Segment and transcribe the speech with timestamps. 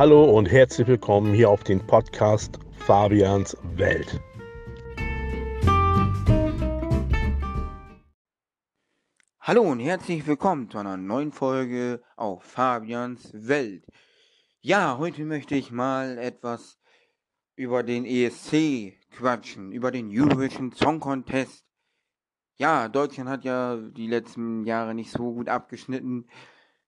[0.00, 4.18] Hallo und herzlich willkommen hier auf den Podcast Fabians Welt.
[9.40, 13.84] Hallo und herzlich willkommen zu einer neuen Folge auf Fabians Welt.
[14.62, 16.78] Ja, heute möchte ich mal etwas
[17.54, 21.66] über den ESC quatschen, über den Eurovision Song Contest.
[22.56, 26.26] Ja, Deutschland hat ja die letzten Jahre nicht so gut abgeschnitten.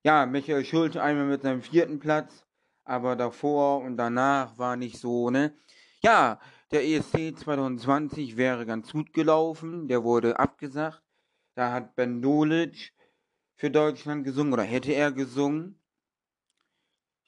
[0.02, 2.46] Ja, Michael Schulte einmal mit seinem vierten Platz,
[2.84, 5.54] aber davor und danach war nicht so, ne?
[6.02, 11.02] Ja, der ESC 2020 wäre ganz gut gelaufen, der wurde abgesagt.
[11.54, 12.92] Da hat Ben Dolic
[13.56, 15.78] für Deutschland gesungen oder hätte er gesungen.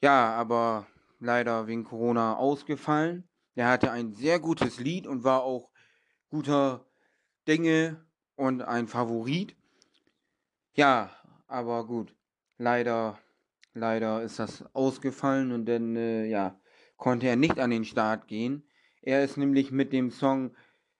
[0.01, 0.87] Ja, aber
[1.19, 3.29] leider wegen Corona ausgefallen.
[3.55, 5.69] Der hatte ein sehr gutes Lied und war auch
[6.29, 6.85] guter
[7.47, 9.55] Dinge und ein Favorit.
[10.73, 11.09] Ja,
[11.47, 12.13] aber gut.
[12.57, 13.17] Leider,
[13.75, 16.59] leider ist das ausgefallen und dann, äh, ja,
[16.97, 18.63] konnte er nicht an den Start gehen.
[19.01, 20.55] Er ist nämlich mit dem Song,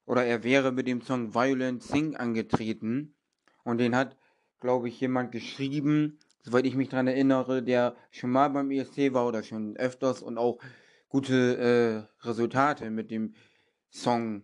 [0.06, 3.16] oder er wäre mit dem Song Violent Sing angetreten.
[3.64, 4.18] Und den hat,
[4.60, 9.28] glaube ich, jemand geschrieben, soweit ich mich daran erinnere, der schon mal beim ESC war
[9.28, 10.60] oder schon öfters und auch
[11.10, 13.34] gute äh, Resultate mit dem
[13.90, 14.44] Song,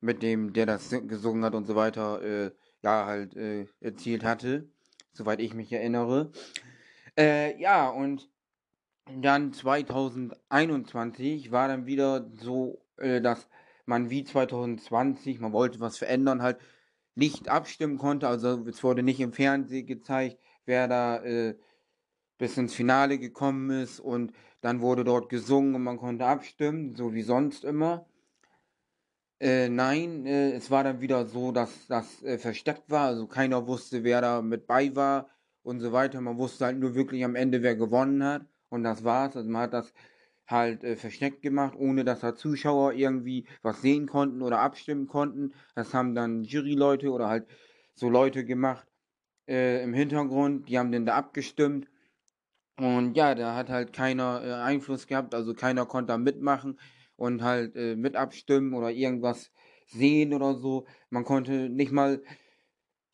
[0.00, 2.50] mit dem der das gesungen hat und so weiter, äh,
[2.82, 4.70] ja, halt äh, erzielt hatte,
[5.12, 6.30] soweit ich mich erinnere.
[7.18, 8.28] Äh, ja, und
[9.06, 13.48] dann 2021 war dann wieder so, äh, dass
[13.86, 16.58] man wie 2020, man wollte was verändern, halt
[17.14, 18.28] nicht abstimmen konnte.
[18.28, 21.56] Also es wurde nicht im Fernsehen gezeigt, wer da äh,
[22.38, 27.14] bis ins Finale gekommen ist und dann wurde dort gesungen und man konnte abstimmen, so
[27.14, 28.06] wie sonst immer.
[29.40, 33.66] Äh, nein, äh, es war dann wieder so, dass das äh, versteckt war, also keiner
[33.66, 35.28] wusste, wer da mit bei war
[35.66, 36.20] und so weiter.
[36.20, 39.36] Man wusste halt nur wirklich am Ende, wer gewonnen hat und das war's.
[39.36, 39.92] Also man hat das
[40.46, 45.54] halt äh, versteckt gemacht, ohne dass da Zuschauer irgendwie was sehen konnten oder abstimmen konnten.
[45.74, 47.48] Das haben dann Juryleute oder halt
[47.94, 48.86] so Leute gemacht
[49.48, 51.88] äh, im Hintergrund, die haben dann da abgestimmt.
[52.78, 56.78] Und ja, da hat halt keiner äh, Einfluss gehabt, also keiner konnte da mitmachen
[57.16, 59.50] und halt äh, mit abstimmen oder irgendwas
[59.86, 60.86] sehen oder so.
[61.10, 62.22] Man konnte nicht mal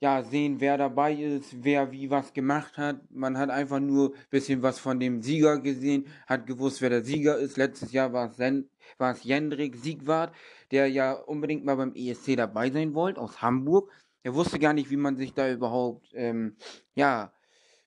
[0.02, 3.00] ja, sehen, wer dabei ist, wer wie was gemacht hat.
[3.12, 7.04] Man hat einfach nur ein bisschen was von dem Sieger gesehen, hat gewusst, wer der
[7.04, 7.56] Sieger ist.
[7.56, 8.68] Letztes Jahr war es, Sen
[8.98, 10.34] war es Jendrik Siegwart,
[10.72, 13.92] der ja unbedingt mal beim ESC dabei sein wollte, aus Hamburg.
[14.24, 16.56] Er wusste gar nicht, wie man sich da überhaupt, ähm,
[16.96, 17.32] ja,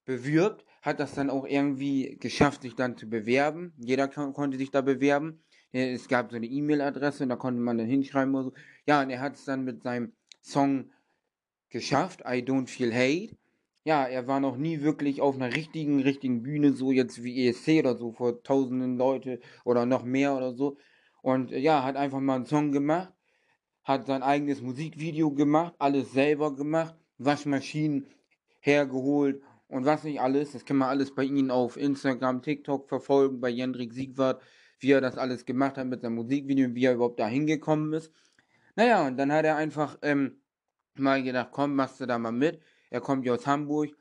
[0.06, 0.66] bewirbt.
[0.82, 3.74] Hat das dann auch irgendwie geschafft, sich dann zu bewerben.
[3.78, 5.44] Jeder konnte sich da bewerben.
[5.74, 8.54] Es gab so eine E-Mail-Adresse und da konnte man dann hinschreiben oder so.
[8.88, 10.92] Ja, und er hat es dann mit seinem Song
[11.76, 13.36] geschafft, I Don't Feel Hate.
[13.84, 17.80] Ja, er war noch nie wirklich auf einer richtigen, richtigen Bühne, so jetzt wie ESC
[17.80, 20.78] oder so, vor tausenden Leute oder noch mehr oder so.
[21.22, 23.12] Und äh, ja, hat einfach mal einen Song gemacht,
[23.84, 28.08] hat sein eigenes Musikvideo gemacht, alles selber gemacht, Waschmaschinen
[28.62, 30.54] hergeholt und was nicht alles.
[30.54, 34.42] Das kann man alles bei ihm auf Instagram, TikTok verfolgen, bei Jendrik Siegwart,
[34.80, 37.92] wie er das alles gemacht hat mit seinem Musikvideo und wie er überhaupt da hingekommen
[37.92, 38.14] ist.
[38.78, 40.38] Naja, und dann hat er einfach ähm,
[41.00, 42.62] mal gedacht, komm, machst du da mal mit.
[42.90, 43.96] Er kommt ja aus Hamburg.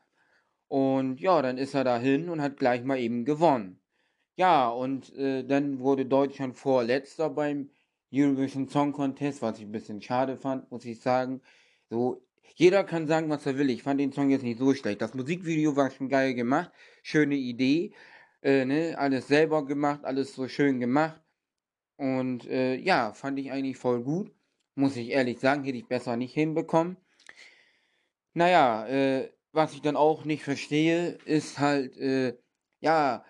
[0.69, 3.81] Und ja, dann ist er dahin und hat gleich mal eben gewonnen.
[4.37, 7.71] Ja, und äh, dann wurde Deutschland vorletzter beim
[8.13, 11.41] Eurovision Song Contest, was ich ein bisschen schade fand, muss ich sagen.
[11.91, 12.25] So,
[12.57, 13.71] jeder kann sagen, was er will.
[13.71, 15.03] Ich fand den Song jetzt nicht so schlecht.
[15.03, 16.71] Das Musikvideo war schon geil gemacht.
[17.03, 17.95] Schöne Idee.
[18.43, 18.97] Äh, ne?
[18.99, 21.21] Alles selber gemacht, alles so schön gemacht.
[21.97, 24.33] Und äh, ja, fand ich eigentlich voll gut.
[24.75, 26.97] Muss ich ehrlich sagen, hätte ich besser nicht hinbekommen.
[28.33, 32.37] Naja, äh, was ich dann auch nicht verstehe, ist halt, äh,
[32.81, 33.25] ja,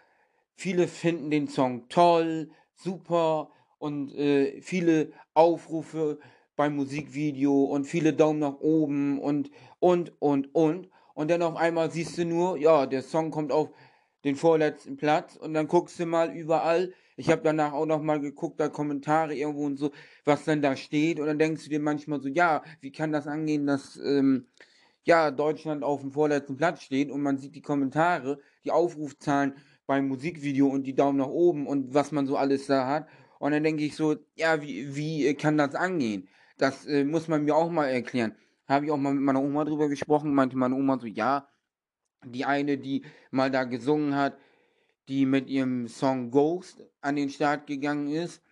[0.54, 6.18] viele finden den Song toll, super und äh, viele Aufrufe
[6.56, 9.50] beim Musikvideo und viele Daumen nach oben und,
[9.80, 10.88] und, und, und.
[11.14, 13.70] Und dann auf einmal siehst du nur, ja, der Song kommt auf
[14.24, 18.20] den vorletzten Platz und dann guckst du mal überall, ich habe danach auch noch mal
[18.20, 19.92] geguckt, da Kommentare irgendwo und so,
[20.24, 21.20] was dann da steht.
[21.20, 24.46] Und dann denkst du dir manchmal so, ja, wie kann das angehen, dass ähm,
[25.04, 29.54] ja Deutschland auf dem vorletzten Platz steht und man sieht die Kommentare, die Aufrufzahlen
[29.86, 33.06] beim Musikvideo und die Daumen nach oben und was man so alles da hat.
[33.38, 36.28] Und dann denke ich so, ja, wie, wie kann das angehen?
[36.56, 38.34] Das äh, muss man mir auch mal erklären.
[38.66, 41.48] Habe ich auch mal mit meiner Oma drüber gesprochen, meinte meine Oma so, ja,
[42.24, 44.38] die eine, die mal da gesungen hat,
[45.08, 48.42] die mit ihrem Song Ghost an den Start gegangen ist.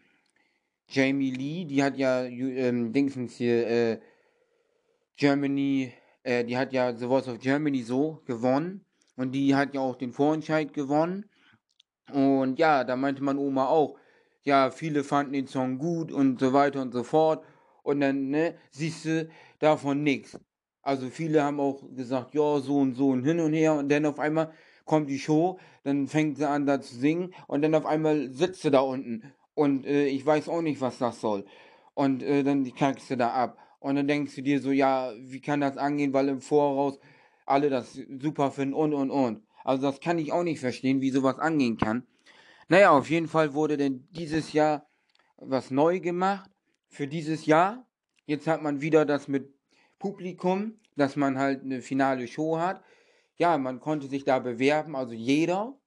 [0.88, 4.00] Jamie Lee, die hat ja ähm, Dingsens hier äh,
[5.16, 8.84] Germany, äh, die hat ja The Voice of Germany so gewonnen
[9.16, 11.24] und die hat ja auch den Vorentscheid gewonnen
[12.12, 13.98] Und ja, da meinte meine Oma auch,
[14.42, 17.44] ja, viele fanden den Song gut und so weiter und so fort.
[17.82, 19.28] Und dann, ne, siehst du
[19.58, 20.38] davon nichts.
[20.82, 23.74] Also viele haben auch gesagt, ja, so und so und hin und her.
[23.74, 24.52] Und dann auf einmal
[24.84, 28.62] kommt die Show, dann fängt sie an da zu singen und dann auf einmal sitzt
[28.62, 29.22] sie da unten.
[29.54, 31.44] Und äh, ich weiß auch nicht, was das soll.
[31.94, 33.58] Und äh, dann kackst du da ab.
[33.80, 36.98] Und dann denkst du dir so, ja, wie kann das angehen, weil im Voraus
[37.46, 39.42] alle das super finden und und und.
[39.64, 42.06] Also das kann ich auch nicht verstehen, wie sowas angehen kann.
[42.68, 44.86] Naja, auf jeden Fall wurde denn dieses Jahr
[45.36, 46.50] was neu gemacht
[46.88, 47.86] für dieses Jahr.
[48.26, 49.52] Jetzt hat man wieder das mit
[49.98, 52.82] Publikum, dass man halt eine finale Show hat.
[53.38, 55.78] Ja, man konnte sich da bewerben, also jeder.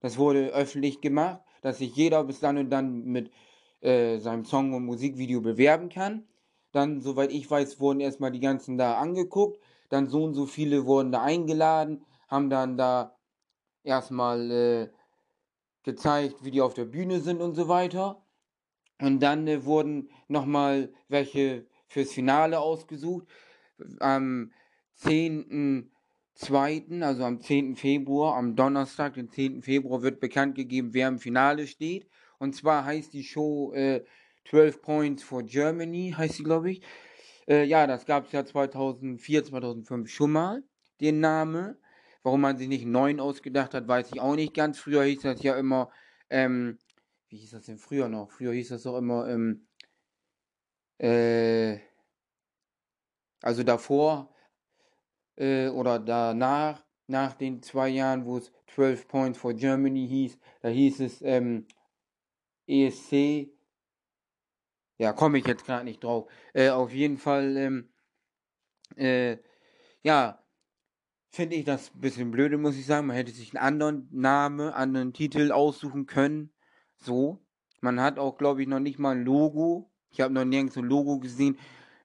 [0.00, 3.30] Das wurde öffentlich gemacht, dass sich jeder bis dann und dann mit
[3.80, 6.28] äh, seinem Song und Musikvideo bewerben kann.
[6.72, 9.60] Dann, soweit ich weiß, wurden erstmal die ganzen da angeguckt.
[9.88, 13.16] Dann so und so viele wurden da eingeladen, haben dann da
[13.82, 14.88] erstmal äh,
[15.82, 18.22] gezeigt, wie die auf der Bühne sind und so weiter.
[19.00, 23.26] Und dann äh, wurden nochmal welche fürs Finale ausgesucht.
[24.00, 24.52] Am
[26.38, 27.76] 10.2., also am 10.
[27.76, 29.62] Februar, am Donnerstag, den 10.
[29.62, 32.08] Februar, wird bekannt gegeben, wer im Finale steht.
[32.38, 34.04] Und zwar heißt die Show äh,
[34.48, 36.82] 12 Points for Germany, heißt sie, glaube ich.
[37.48, 40.62] Äh, ja, das gab es ja 2004, 2005 schon mal,
[41.00, 41.76] den Namen.
[42.22, 44.78] Warum man sich nicht 9 ausgedacht hat, weiß ich auch nicht ganz.
[44.78, 45.90] Früher hieß das ja immer,
[46.30, 46.78] ähm,
[47.28, 48.30] wie hieß das denn früher noch?
[48.30, 49.66] Früher hieß das doch immer, ähm,
[50.98, 51.78] äh,
[53.42, 54.34] also davor
[55.38, 60.68] äh, oder danach, nach den zwei Jahren, wo es 12 Points for Germany hieß, da
[60.68, 61.66] hieß es ähm,
[62.66, 63.50] ESC.
[64.98, 66.30] Ja, komme ich jetzt gerade nicht drauf.
[66.52, 67.88] Äh, auf jeden Fall, ähm,
[68.96, 69.38] äh,
[70.02, 70.44] ja,
[71.30, 73.06] finde ich das ein bisschen blöde, muss ich sagen.
[73.06, 76.52] Man hätte sich einen anderen Namen, anderen Titel aussuchen können.
[76.96, 77.38] So.
[77.80, 79.92] Man hat auch, glaube ich, noch nicht mal ein Logo.
[80.10, 81.58] Ich habe noch nirgends ein Logo gesehen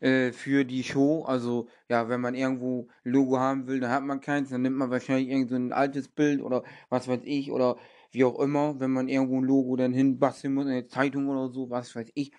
[0.04, 1.24] äh, für die Show.
[1.24, 4.50] Also, ja, wenn man irgendwo ein Logo haben will, dann hat man keins.
[4.50, 7.78] Dann nimmt man wahrscheinlich irgend so ein altes Bild oder was weiß ich oder
[8.12, 11.70] wie auch immer, wenn man irgendwo ein Logo dann hinbasteln muss, eine Zeitung oder so,
[11.70, 12.32] was weiß ich.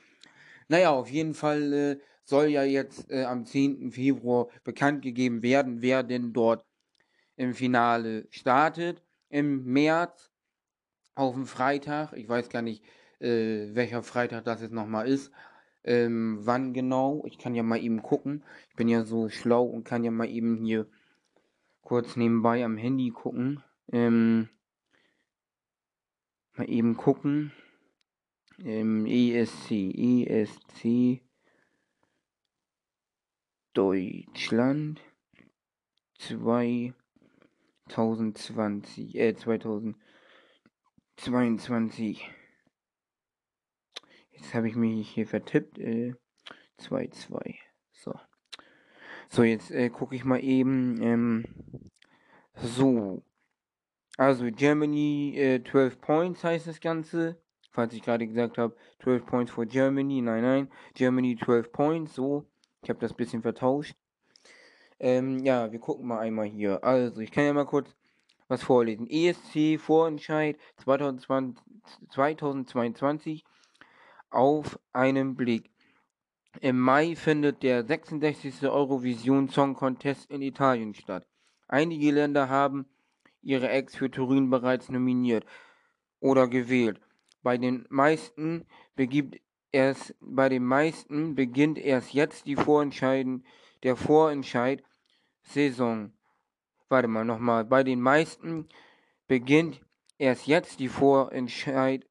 [0.69, 3.91] Naja, auf jeden Fall äh, soll ja jetzt äh, am 10.
[3.93, 6.67] Februar bekannt gegeben werden, wer denn dort
[7.37, 9.03] im Finale startet.
[9.31, 10.31] Im März
[11.15, 12.85] auf dem Freitag, ich weiß gar nicht,
[13.21, 15.33] äh, welcher Freitag das jetzt nochmal ist,
[15.85, 18.43] ähm, wann genau, ich kann ja mal eben gucken.
[18.71, 20.87] Ich bin ja so schlau und kann ja mal eben hier
[21.83, 23.63] kurz nebenbei am Handy gucken.
[23.93, 24.49] Ähm,
[26.55, 27.53] mal eben gucken.
[28.59, 31.21] Ähm, ESC, ESC
[33.75, 35.01] Deutschland
[36.19, 42.31] 2020, äh, 2022.
[44.37, 45.79] Jetzt habe ich mich hier vertippt.
[45.79, 47.47] 2-2.
[47.47, 47.55] Äh,
[47.93, 48.15] so.
[49.29, 51.01] So, jetzt äh, gucke ich mal eben.
[51.03, 51.45] Ähm,
[52.55, 53.23] so.
[54.17, 57.41] Also Germany äh, 12 Points heißt das Ganze.
[57.71, 60.21] Falls ich gerade gesagt habe, 12 Points for Germany.
[60.21, 60.71] Nein, nein.
[60.95, 62.15] Germany 12 Points.
[62.15, 62.47] So.
[62.83, 63.97] Ich habe das bisschen vertauscht.
[65.01, 66.83] Ähm, ja, wir gucken mal einmal hier.
[66.85, 67.95] Also, ich kann ja mal kurz
[68.49, 69.09] was vorlesen.
[69.09, 71.65] ESC Vorentscheid 2020,
[72.11, 73.45] 2022
[74.35, 75.71] auf einen Blick.
[76.61, 78.63] Im Mai findet der 66.
[78.63, 81.27] Eurovision Song Contest in Italien statt.
[81.67, 82.87] Einige Länder haben
[83.43, 85.45] ihre Acts für Turin bereits nominiert
[86.21, 87.01] oder gewählt.
[87.43, 88.65] Bei den meisten
[88.95, 89.41] begibt
[89.73, 93.45] erst, bei den meisten beginnt erst jetzt die Vorentscheiden,
[93.83, 94.83] der Vorentscheid
[95.43, 96.13] Saison.
[96.89, 97.65] Warte mal nochmal.
[97.65, 98.69] Bei den meisten
[99.27, 99.81] beginnt
[100.19, 102.07] erst jetzt die Vorentscheid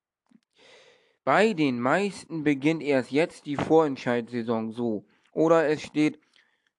[1.24, 5.06] bei den meisten beginnt erst jetzt die Vorentscheidssaison so.
[5.32, 6.20] Oder es steht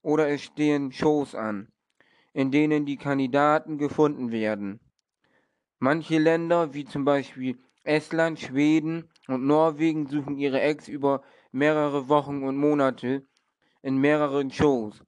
[0.02, 1.72] oder es stehen Shows an,
[2.32, 4.80] in denen die Kandidaten gefunden werden.
[5.78, 11.22] Manche Länder, wie zum Beispiel Estland, Schweden und Norwegen, suchen ihre Ex über
[11.52, 13.26] mehrere Wochen und Monate
[13.82, 15.02] in mehreren Shows.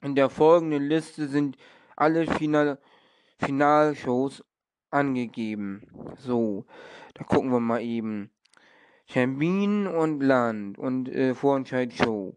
[0.00, 1.56] In der folgenden Liste sind
[1.96, 2.78] alle Final
[3.38, 4.44] Finalshows
[4.90, 5.82] angegeben.
[6.16, 6.66] So,
[7.14, 8.30] da gucken wir mal eben.
[9.06, 12.36] Termin und Land und äh, Vorentscheid-Show.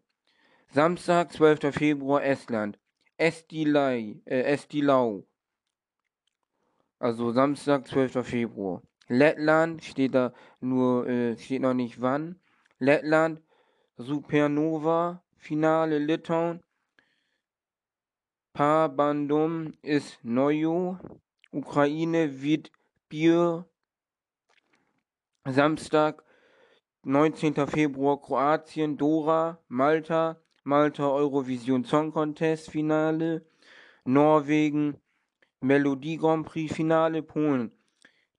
[0.70, 1.74] Samstag, 12.
[1.74, 2.78] Februar, Estland.
[3.18, 5.26] Estilai, äh, Estilau.
[7.00, 8.26] Also Samstag, 12.
[8.28, 8.82] Februar.
[9.08, 12.40] Lettland steht da nur, äh, steht noch nicht wann.
[12.80, 13.42] Lettland,
[13.98, 16.62] Supernova, Finale Litauen.
[18.54, 21.00] Pabandum ist Neujo.
[21.52, 22.30] Ukraine,
[23.10, 23.66] Bier
[25.46, 26.24] Samstag,
[27.08, 27.68] 19.
[27.68, 30.36] Februar, Kroatien, Dora, Malta,
[30.66, 33.46] Malta Eurovision Song Contest Finale,
[34.04, 34.98] Norwegen,
[35.62, 37.72] Melodie Grand Prix Finale, Polen,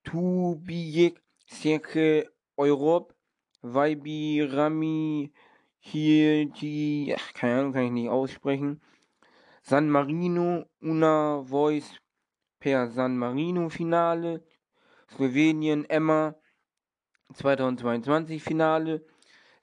[0.04, 1.18] Tubijek,
[1.50, 3.14] Cirque Europe,
[3.62, 5.32] Rami,
[5.78, 8.82] hier die, ach, keine Ahnung, kann ich nicht aussprechen.
[9.62, 11.98] San Marino, Una Voice
[12.60, 14.44] per San Marino Finale,
[15.08, 16.34] Slowenien, Emma,
[17.34, 19.04] 2022 Finale,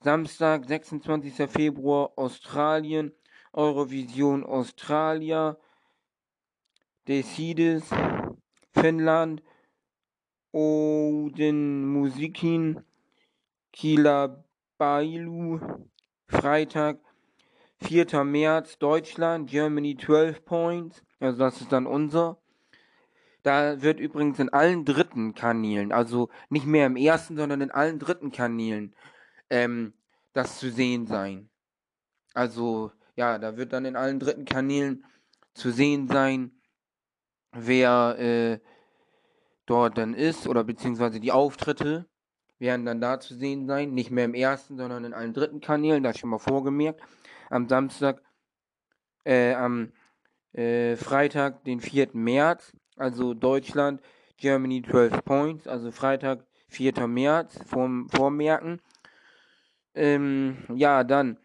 [0.02, 1.50] Samstag, 26.
[1.50, 3.12] Februar, Australien,
[3.54, 5.58] Eurovision Australia,
[7.08, 7.90] Decides,
[8.74, 9.42] Finnland,
[10.52, 12.82] Oden Musikin,
[13.72, 14.44] Kila
[14.78, 15.60] Bailu,
[16.28, 17.00] Freitag,
[17.82, 18.24] 4.
[18.24, 22.38] März, Deutschland, Germany 12 Points, also das ist dann unser.
[23.46, 28.00] Da wird übrigens in allen dritten Kanälen, also nicht mehr im ersten, sondern in allen
[28.00, 28.96] dritten Kanälen,
[29.52, 29.94] ähm,
[30.34, 31.52] das zu sehen sein.
[32.34, 35.06] Also, ja, da wird dann in allen dritten Kanälen
[35.54, 36.60] zu sehen sein,
[37.52, 38.60] wer äh,
[39.68, 42.08] dort dann ist, oder beziehungsweise die Auftritte
[42.58, 43.94] werden dann da zu sehen sein.
[43.94, 47.00] Nicht mehr im ersten, sondern in allen dritten Kanälen, das schon mal vorgemerkt.
[47.52, 48.24] Am Samstag,
[49.24, 49.92] äh, am
[50.54, 52.10] äh, Freitag, den 4.
[52.14, 54.02] März, also Deutschland,
[54.38, 57.08] Germany 12 Points, also Freitag, 4.
[57.08, 58.82] März, vorm, vormerken.
[59.94, 61.38] Ähm, ja, dann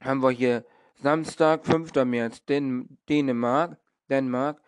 [0.00, 1.92] haben wir hier Samstag, 5.
[2.04, 3.76] März, Den Dänemark,
[4.08, 4.60] Dänemark,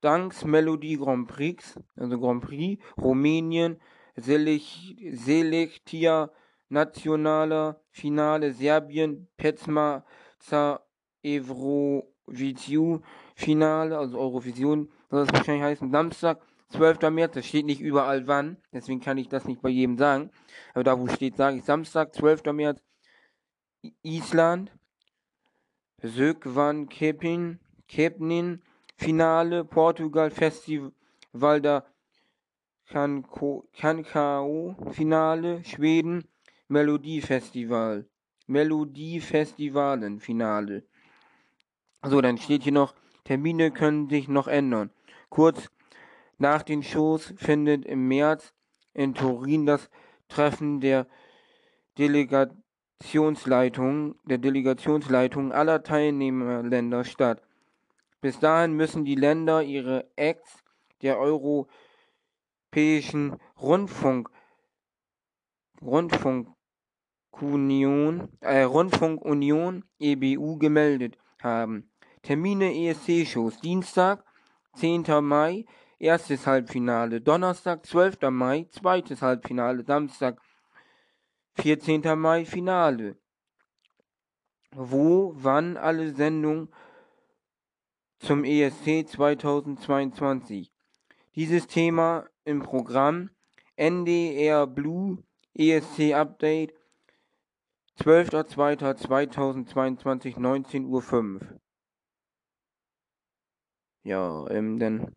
[0.00, 3.80] Danks Melodie Grand Prix, also Grand Prix, Rumänien,
[4.16, 6.30] Selektia
[6.68, 10.04] Nationaler Finale, Serbien, Petsma
[11.22, 13.00] Evroviciu
[13.34, 16.40] Finale, also Eurovision soll das wahrscheinlich heißen, Samstag,
[16.70, 17.10] 12.
[17.10, 20.30] März, das steht nicht überall wann, deswegen kann ich das nicht bei jedem sagen.
[20.72, 22.44] Aber da wo steht, sage ich Samstag, 12.
[22.52, 22.82] März,
[24.02, 24.72] Island,
[26.02, 28.62] Sökvan Kepin, Kepnin,
[28.96, 31.84] Finale, Portugal, Festival da
[32.86, 36.24] Cancao, Finale, Schweden,
[36.68, 38.08] Melodiefestival,
[38.46, 40.84] Melodiefestivalen, Finale.
[42.02, 44.90] So, dann steht hier noch, Termine können sich noch ändern.
[45.30, 45.70] Kurz
[46.38, 48.52] nach den Shows findet im März
[48.92, 49.88] in Turin das
[50.28, 51.06] Treffen der
[51.98, 57.42] Delegationsleitung, der Delegationsleitung aller Teilnehmerländer statt.
[58.20, 60.62] Bis dahin müssen die Länder ihre Acts
[61.00, 61.70] der Europäischen
[63.58, 64.28] Rundfunk
[65.82, 71.90] Rundfunkunion, äh, Rundfunkunion EBU gemeldet haben.
[72.22, 74.24] Termine ESC-Shows Dienstag,
[74.76, 75.04] 10.
[75.22, 75.64] Mai,
[75.98, 77.20] erstes Halbfinale.
[77.20, 78.30] Donnerstag, 12.
[78.30, 79.84] Mai, zweites Halbfinale.
[79.84, 80.40] Samstag,
[81.54, 82.18] 14.
[82.18, 83.16] Mai, Finale.
[84.72, 86.68] Wo, wann alle Sendungen
[88.20, 90.70] zum ESC 2022.
[91.34, 93.30] Dieses Thema im Programm
[93.76, 95.24] NDR Blue
[95.54, 96.74] ESC Update
[98.00, 101.02] 12.02.2022 19.05 Uhr.
[104.02, 105.14] Ja, ähm, dann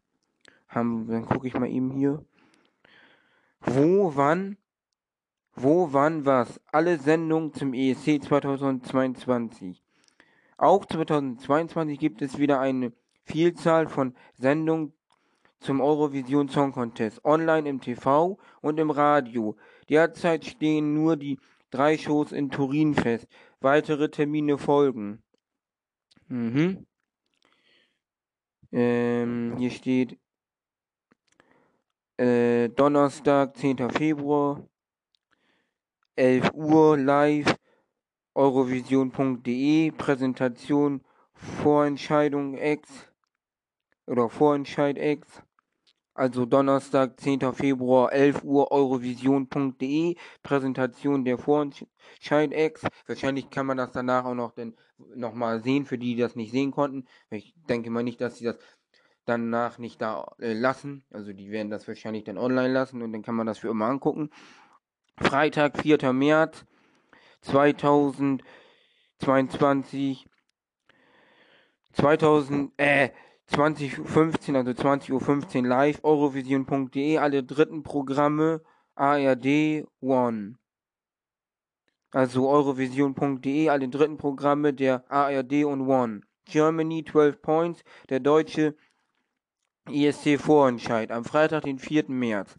[0.67, 2.23] haben, dann gucke ich mal eben hier.
[3.61, 4.57] Wo, wann,
[5.55, 6.59] wo, wann, was?
[6.71, 9.81] Alle Sendungen zum ESC 2022.
[10.57, 12.91] Auch 2022 gibt es wieder eine
[13.23, 14.93] Vielzahl von Sendungen
[15.59, 19.55] zum Eurovision Song Contest, online im TV und im Radio.
[19.89, 21.39] Derzeit stehen nur die
[21.71, 23.27] drei Shows in Turin fest.
[23.61, 25.23] Weitere Termine folgen.
[26.27, 26.85] Mhm.
[28.75, 30.17] Ähm, hier steht
[32.17, 33.91] äh, Donnerstag, 10.
[33.91, 34.67] Februar,
[36.15, 37.55] 11 Uhr live,
[38.33, 42.89] eurovision.de, Präsentation Vorentscheidung X
[44.07, 45.43] oder Vorentscheid X.
[46.15, 47.53] Also Donnerstag, 10.
[47.53, 52.85] Februar, 11 Uhr, eurovision.de, Präsentation der Vorentscheid X.
[53.07, 54.75] Wahrscheinlich kann man das danach auch noch, denn,
[55.15, 57.07] noch mal sehen, für die, die das nicht sehen konnten.
[57.31, 58.59] Ich denke mal nicht, dass sie das
[59.25, 61.03] danach nicht da äh, lassen.
[61.09, 63.87] Also die werden das wahrscheinlich dann online lassen und dann kann man das für immer
[63.87, 64.29] angucken.
[65.17, 66.13] Freitag, 4.
[66.13, 66.63] März
[67.41, 70.27] 2022.
[71.93, 73.09] 2000, äh,
[73.47, 78.61] 2015, also 20.15 Uhr live, eurovision.de, alle dritten Programme,
[78.95, 80.57] ARD, One.
[82.11, 86.21] Also eurovision.de, alle dritten Programme der ARD und One.
[86.45, 88.75] Germany 12 Points, der deutsche
[89.89, 92.05] ESC Vorentscheid am Freitag, den 4.
[92.09, 92.57] März.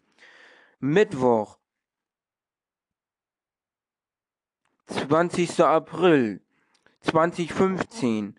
[0.79, 1.57] Mittwoch,
[4.87, 5.61] 20.
[5.61, 6.41] April
[7.01, 8.37] 2015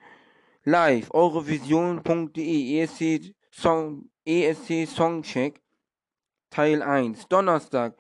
[0.67, 5.61] live eurovision.de ESC Song ESC Songcheck
[6.51, 7.95] Teil 1 Donnerstag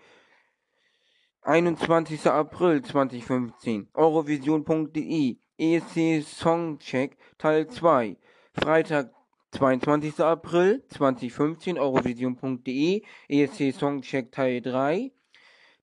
[1.42, 2.26] 21.
[2.26, 8.16] April 2015 eurovision.de ESC Songcheck Teil 2
[8.52, 9.11] Freitag
[9.52, 10.20] 22.
[10.20, 15.12] April 2015 eurovision.de ESC Songcheck Teil 3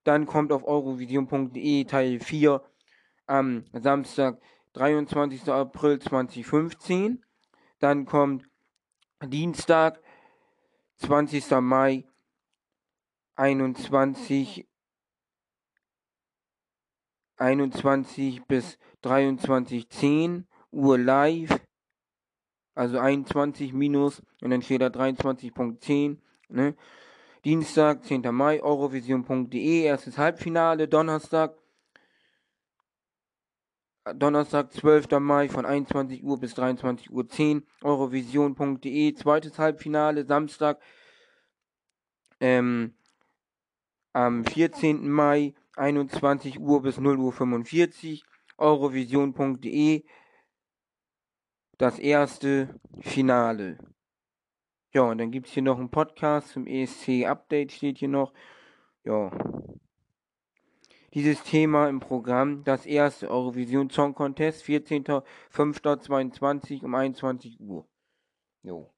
[0.04, 2.60] dann kommt auf eurovision.de Teil 4
[3.26, 4.38] am Samstag
[4.74, 5.48] 23.
[5.48, 7.24] April 2015
[7.84, 8.48] dann kommt
[9.22, 10.00] Dienstag
[10.96, 11.50] 20.
[11.60, 12.06] Mai
[13.36, 14.66] 21
[17.36, 21.60] 21 bis 23.10 Uhr live.
[22.74, 26.18] Also 21 minus und dann steht da 23.10.
[26.48, 26.74] Ne?
[27.44, 28.22] Dienstag, 10.
[28.32, 31.54] Mai, Eurovision.de, erstes Halbfinale, Donnerstag.
[34.12, 35.18] Donnerstag, 12.
[35.20, 40.78] Mai von 21 Uhr bis 23.10 Uhr, Eurovision.de, zweites Halbfinale, Samstag,
[42.40, 42.94] ähm,
[44.12, 45.10] am 14.
[45.10, 48.24] Mai, 21 Uhr bis 0 Uhr 45,
[48.58, 50.04] Eurovision.de,
[51.78, 53.78] das erste Finale.
[54.92, 58.32] Ja, und dann gibt es hier noch einen Podcast zum ESC-Update, steht hier noch.
[59.04, 59.32] Ja.
[61.14, 67.86] Dieses Thema im Programm, das erste Eurovision Song Contest, 14.05.22 um 21 Uhr.
[68.64, 68.90] Jo.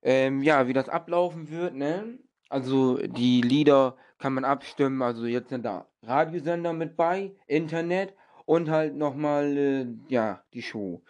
[0.00, 2.18] Ähm, ja, wie das ablaufen wird, ne?
[2.48, 5.02] Also die Lieder kann man abstimmen.
[5.02, 8.14] Also jetzt sind da Radiosender mit bei, Internet
[8.46, 11.02] und halt nochmal, äh, ja, die Show.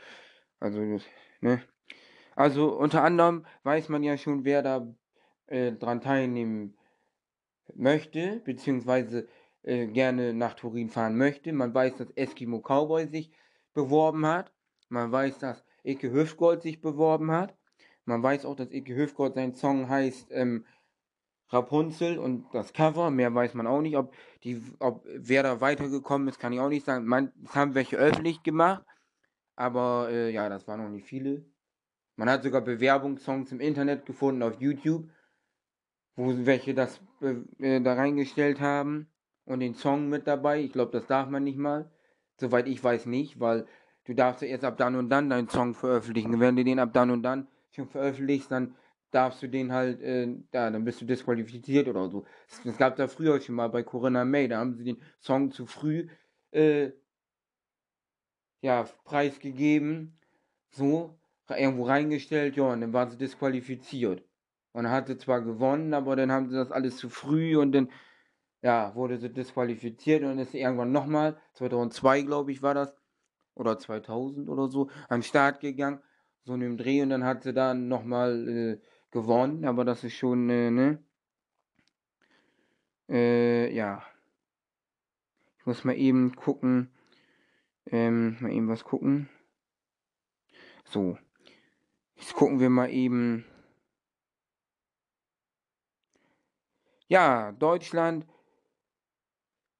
[0.58, 0.80] Also,
[1.40, 1.62] ne?
[2.34, 4.92] Also unter anderem weiß man ja schon, wer da
[5.46, 6.76] äh, dran teilnehmen
[7.76, 9.28] möchte, beziehungsweise
[9.62, 11.52] äh, gerne nach Turin fahren möchte.
[11.52, 13.30] Man weiß, dass Eskimo Cowboy sich
[13.74, 14.52] beworben hat.
[14.88, 17.54] Man weiß, dass Ike Hüftgold sich beworben hat.
[18.04, 20.64] Man weiß auch, dass Ike Hüftgold sein Song heißt ähm,
[21.50, 23.96] Rapunzel und das Cover, mehr weiß man auch nicht.
[23.96, 27.06] Ob, die, ob wer da weitergekommen ist, kann ich auch nicht sagen.
[27.06, 28.84] Man, es haben welche öffentlich gemacht,
[29.56, 31.44] aber äh, ja, das waren noch nicht viele.
[32.16, 35.10] Man hat sogar Bewerbungssongs im Internet gefunden auf YouTube,
[36.16, 39.10] wo welche das äh, da reingestellt haben
[39.50, 40.60] und den Song mit dabei.
[40.60, 41.90] Ich glaube, das darf man nicht mal.
[42.36, 43.66] Soweit ich weiß nicht, weil
[44.04, 46.40] du darfst ja erst ab dann und dann deinen Song veröffentlichen.
[46.40, 48.76] Wenn du den ab dann und dann schon veröffentlichst, dann
[49.10, 52.24] darfst du den halt, äh, ja, dann bist du disqualifiziert oder so.
[52.64, 55.66] Es gab da früher schon mal bei Corinna May, da haben sie den Song zu
[55.66, 56.08] früh,
[56.52, 56.92] äh,
[58.62, 60.16] ja, preisgegeben,
[60.70, 64.22] so, irgendwo reingestellt, ja, und dann war sie disqualifiziert.
[64.72, 67.72] Und dann hat sie zwar gewonnen, aber dann haben sie das alles zu früh und
[67.72, 67.88] dann,
[68.62, 72.94] ja, wurde sie disqualifiziert und ist irgendwann nochmal, 2002 glaube ich war das,
[73.54, 76.00] oder 2000 oder so, den Start gegangen,
[76.44, 80.14] so in dem Dreh und dann hat sie dann nochmal, äh, gewonnen, aber das ist
[80.14, 81.02] schon, äh, ne?
[83.08, 84.02] Äh, ja.
[85.58, 86.90] Ich muss mal eben gucken.
[87.86, 89.28] Ähm, mal eben was gucken.
[90.84, 91.18] So.
[92.14, 93.44] Jetzt gucken wir mal eben.
[97.08, 98.26] Ja, Deutschland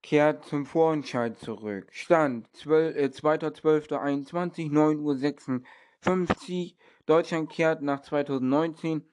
[0.02, 1.88] kehrt zum Vorentscheid zurück.
[1.90, 6.76] Stand 12, äh, 2.12.21, 9.56 Uhr.
[7.06, 9.04] Deutschland kehrt nach 2019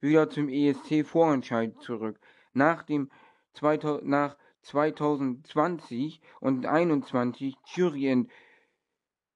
[0.00, 2.18] wieder zum ESC-Vorentscheid zurück.
[2.52, 3.10] Nach dem
[3.54, 8.26] 2000, nach 2020 und 2021 Jury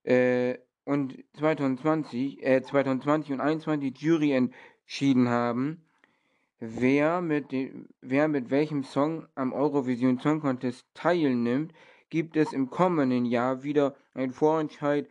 [0.05, 5.85] äh, und 2020, äh, 2020 und 2021 Jury entschieden haben,
[6.61, 11.73] wer mit, dem, wer mit welchem Song am Eurovision Song Contest teilnimmt,
[12.11, 15.09] gibt es im kommenden Jahr wieder ein Vorentscheid,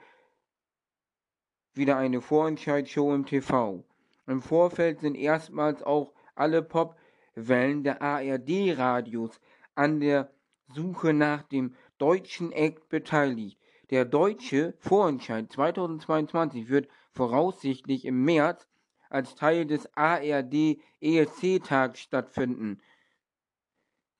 [1.74, 3.84] wieder eine Vorentscheidshow im TV.
[4.28, 9.42] Im Vorfeld sind erstmals auch alle Popwellen der ARD-Radios
[9.74, 10.32] an der
[10.68, 13.58] Suche nach dem deutschen Act beteiligt.
[13.90, 18.69] Der deutsche Vorentscheid 2022 wird voraussichtlich im März
[19.10, 22.80] als Teil des ARD ESC-Tags stattfinden.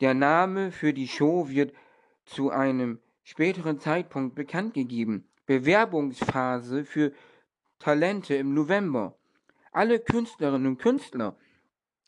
[0.02, 1.74] Der Name für die Show wird
[2.26, 5.28] zu einem späteren Zeitpunkt bekannt gegeben.
[5.46, 7.12] Bewerbungsphase für
[7.80, 9.18] Talente im November.
[9.72, 11.36] Alle Künstlerinnen und Künstler,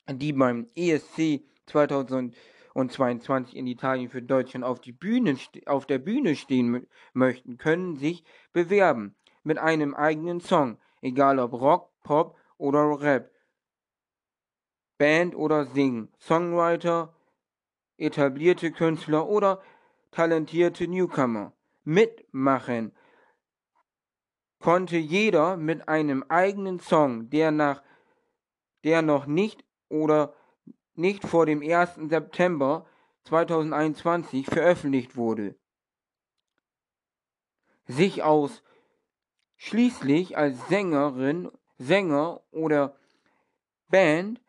[0.10, 6.88] die beim ESC 2022 in Italien für Deutschland auf, die Bühne, auf der Bühne stehen
[7.14, 13.32] möchten, können sich bewerben mit einem eigenen Song, egal ob Rock, Pop oder Rap,
[15.00, 17.16] Band oder Singen, Songwriter,
[17.98, 19.64] etablierte Künstler oder
[20.12, 21.54] talentierte Newcomer.
[21.84, 22.96] Mitmachen
[24.60, 27.82] konnte jeder mit einem eigenen Song, der nach
[28.84, 30.36] der noch nicht oder
[30.94, 32.10] nicht vor dem 1.
[32.10, 32.86] September
[33.24, 35.56] 2021 veröffentlicht wurde,
[37.86, 38.64] sich aus
[39.58, 42.96] schließlich als Sängerin, Sänger oder
[43.90, 44.40] Band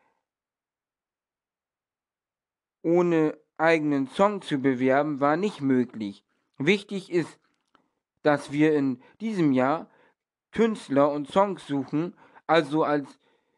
[2.81, 6.25] ohne eigenen Song zu bewerben, war nicht möglich.
[6.57, 7.39] Wichtig ist,
[8.21, 9.89] dass wir in diesem Jahr
[10.51, 12.15] Künstler und Songs suchen,
[12.45, 13.17] also als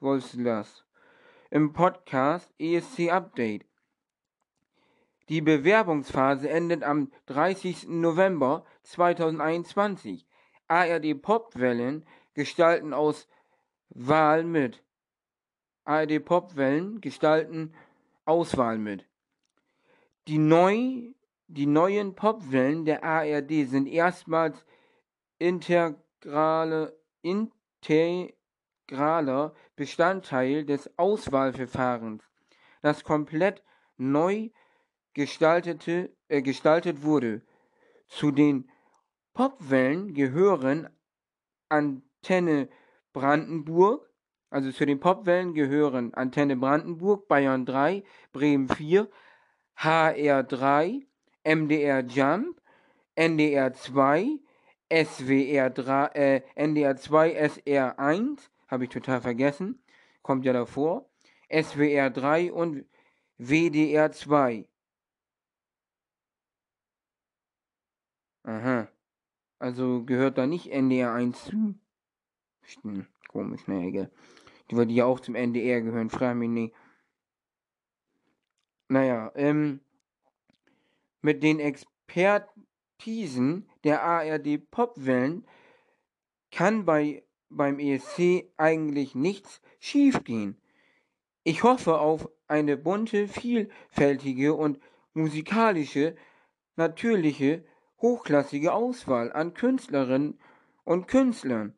[0.00, 0.87] Wolfslast
[1.50, 3.64] im Podcast ESC Update.
[5.28, 7.88] Die Bewerbungsphase endet am 30.
[7.88, 10.26] November 2021.
[10.68, 13.28] ARD Popwellen gestalten aus
[13.90, 14.82] Wahl mit.
[15.84, 17.74] ARD Popwellen gestalten
[18.26, 19.06] Auswahl mit.
[20.28, 21.12] Die, neu,
[21.46, 24.66] die neuen Popwellen der ARD sind erstmals
[25.38, 26.94] integrale,
[28.88, 32.22] integraler Bestandteil des Auswahlverfahrens,
[32.80, 33.62] das komplett
[33.98, 34.48] neu
[35.12, 37.42] gestaltete, äh, gestaltet wurde.
[38.08, 38.70] Zu den
[39.34, 40.88] Popwellen gehören
[41.68, 42.68] Antenne
[43.12, 44.08] Brandenburg,
[44.50, 49.08] also zu den Popwellen gehören Antenne Brandenburg, Bayern 3, Bremen 4,
[49.76, 51.06] HR3,
[51.44, 52.60] MDR Jump,
[53.14, 54.38] NDR 2,
[54.90, 59.82] SWR 3, äh, NDR 2, SR 1, habe ich total vergessen,
[60.22, 61.08] kommt ja davor,
[61.50, 62.84] SWR 3 und
[63.38, 64.68] WDR 2.
[68.44, 68.88] Aha.
[69.58, 71.74] Also gehört da nicht NDR 1 zu.
[72.82, 74.10] Hm, komisch, ne, egal.
[74.70, 76.74] Die, die ja auch zum NDR gehören, frag mich nicht.
[78.88, 79.80] Naja, ähm,
[81.20, 85.46] mit den Expertisen der ARD Popwellen
[86.50, 90.60] kann bei, beim ESC eigentlich nichts schiefgehen.
[91.44, 94.80] Ich hoffe auf eine bunte, vielfältige und
[95.14, 96.16] musikalische,
[96.76, 97.64] natürliche,
[98.00, 100.38] hochklassige Auswahl an Künstlerinnen
[100.84, 101.74] und Künstlern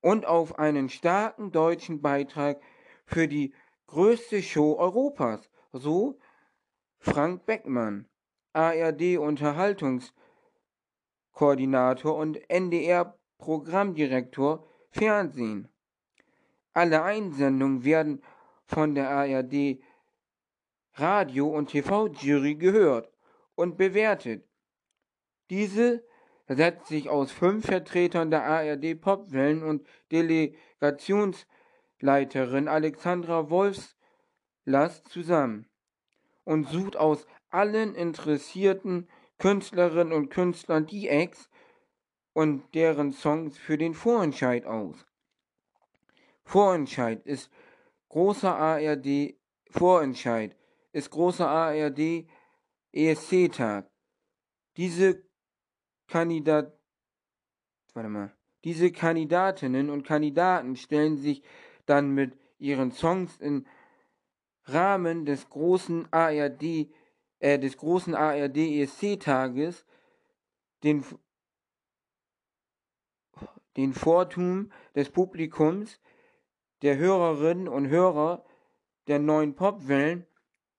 [0.00, 2.60] und auf einen starken deutschen Beitrag
[3.06, 3.54] für die
[3.86, 6.18] größte Show Europas, so
[6.98, 8.08] Frank Beckmann,
[8.52, 15.68] ARD Unterhaltungskoordinator und NDR Programmdirektor Fernsehen.
[16.72, 18.22] Alle Einsendungen werden
[18.66, 19.82] von der ARD
[20.94, 23.12] Radio- und TV-Jury gehört
[23.54, 24.48] und bewertet.
[25.50, 26.04] Diese
[26.46, 35.66] setzt sich aus fünf Vertretern der ARD Popwellen und Delegationsleiterin Alexandra Wolfslast zusammen
[36.44, 41.48] und sucht aus allen interessierten Künstlerinnen und Künstlern die Acts
[42.32, 45.06] und deren Songs für den Vorentscheid aus.
[46.44, 47.50] Vorentscheid ist
[48.08, 49.34] großer ARD
[49.70, 50.56] Vorentscheid
[50.92, 52.26] ist großer ARD
[52.92, 53.90] ESC-Tag.
[54.76, 55.22] Diese
[56.08, 56.78] Kandidat
[57.94, 58.32] warte mal.
[58.64, 61.42] Diese Kandidatinnen und Kandidaten stellen sich
[61.86, 63.66] dann mit ihren Songs in
[64.64, 66.88] Rahmen des großen ARD,
[67.40, 69.84] äh, des großen ARD ESC-Tages
[70.84, 71.04] den,
[73.76, 76.00] den Vortum des Publikums,
[76.82, 78.44] der Hörerinnen und Hörer
[79.06, 80.26] der neuen Popwellen,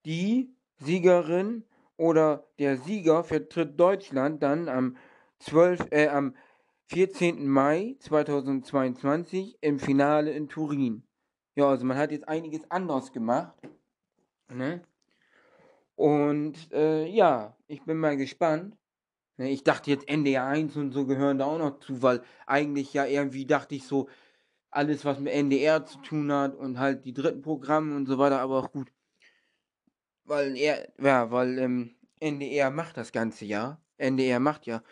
[0.05, 1.65] Die Siegerin
[1.97, 4.97] oder der Sieger vertritt Deutschland dann am
[5.41, 6.35] 12, äh, am
[6.89, 7.47] 14.
[7.47, 11.05] Mai 2022 im Finale in Turin.
[11.55, 13.55] Ja, also man hat jetzt einiges anders gemacht.
[14.53, 14.83] Ne?
[15.95, 18.77] Und äh, ja, ich bin mal gespannt.
[19.37, 22.93] Ne, ich dachte jetzt NDR 1 und so gehören da auch noch zu, weil eigentlich
[22.93, 24.09] ja irgendwie dachte ich so,
[24.71, 28.41] alles was mit NDR zu tun hat und halt die dritten Programme und so weiter,
[28.41, 28.91] aber auch gut
[30.29, 33.81] weil er, ja, weil ähm, NDR macht das ganze Jahr.
[33.97, 34.83] NDR macht ja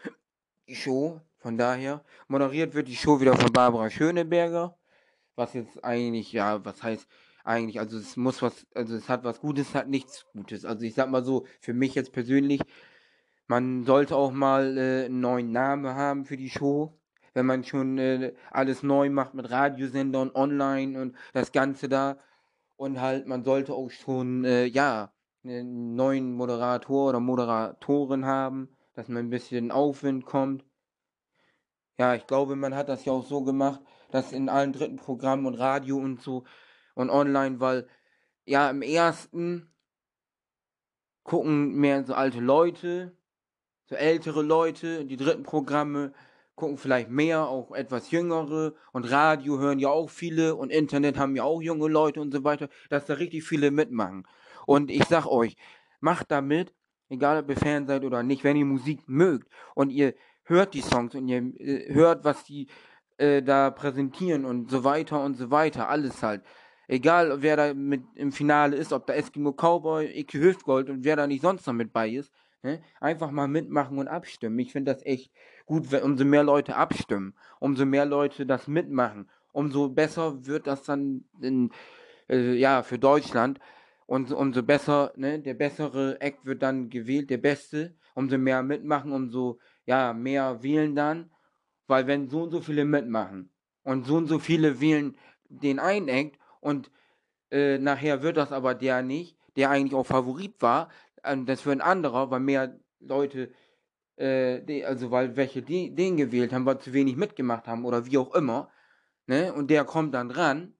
[0.67, 2.05] die Show, von daher.
[2.29, 4.77] Moderiert wird die Show wieder von Barbara Schöneberger.
[5.37, 7.07] Was jetzt eigentlich, ja, was heißt
[7.45, 10.65] eigentlich, also es muss was, also es hat was Gutes, hat nichts Gutes.
[10.65, 12.61] Also ich sag mal so, für mich jetzt persönlich,
[13.47, 16.99] man sollte auch mal äh, einen neuen Namen haben für die Show.
[17.35, 22.17] wenn man schon äh, alles neu macht mit Radiosendern, online und das Ganze da.
[22.77, 25.13] Und halt, man sollte auch schon, äh, ja,
[25.45, 30.65] einen neuen Moderator oder Moderatorin haben, dass man ein bisschen Aufwind kommt.
[31.99, 33.81] Ja, ich glaube, man hat das ja auch so gemacht,
[34.11, 36.45] dass in allen dritten Programmen und Radio und so
[36.95, 37.89] und online, weil
[38.45, 39.73] ja, im ersten
[41.25, 43.17] gucken mehr so alte Leute,
[43.87, 46.13] so ältere Leute, die dritten Programme
[46.55, 51.37] gucken vielleicht mehr, auch etwas jüngere und Radio hören ja auch viele und Internet haben
[51.37, 54.27] ja auch junge Leute und so weiter, dass da richtig viele mitmachen.
[54.67, 55.57] Und ich sag euch,
[56.01, 56.75] macht damit,
[57.09, 60.15] egal ob ihr Fan seid oder nicht, wenn ihr Musik mögt und ihr
[60.47, 62.67] hört die Songs und ihr äh, hört, was die
[63.19, 66.43] äh, da präsentieren und so weiter und so weiter, alles halt.
[66.89, 71.17] Egal, wer da mit im Finale ist, ob da Eskimo Cowboy, Ike Hüftgold und wer
[71.17, 72.33] da nicht sonst noch mit bei ist,
[72.63, 72.81] ne?
[73.01, 74.59] einfach mal mitmachen und abstimmen.
[74.61, 75.33] Ich finde das echt
[75.65, 80.85] gut, wenn umso mehr Leute abstimmen, umso mehr Leute das mitmachen, umso besser wird das
[80.85, 81.71] dann in,
[82.29, 83.59] äh, ja, für Deutschland.
[84.07, 89.11] Und umso besser, ne, der bessere Act wird dann gewählt, der beste, umso mehr mitmachen,
[89.11, 91.31] umso ja, mehr wählen dann,
[91.87, 93.51] weil wenn so und so viele mitmachen
[93.85, 95.17] und so und so viele wählen
[95.49, 96.91] den einen Act und
[97.51, 100.91] äh, nachher wird das aber der nicht, der eigentlich auch Favorit war,
[101.23, 103.53] äh, das wird ein anderer, weil mehr Leute,
[104.17, 108.07] äh, die, also weil welche die, den gewählt haben, weil zu wenig mitgemacht haben oder
[108.07, 108.71] wie auch immer,
[109.27, 110.75] ne, und der kommt dann dran,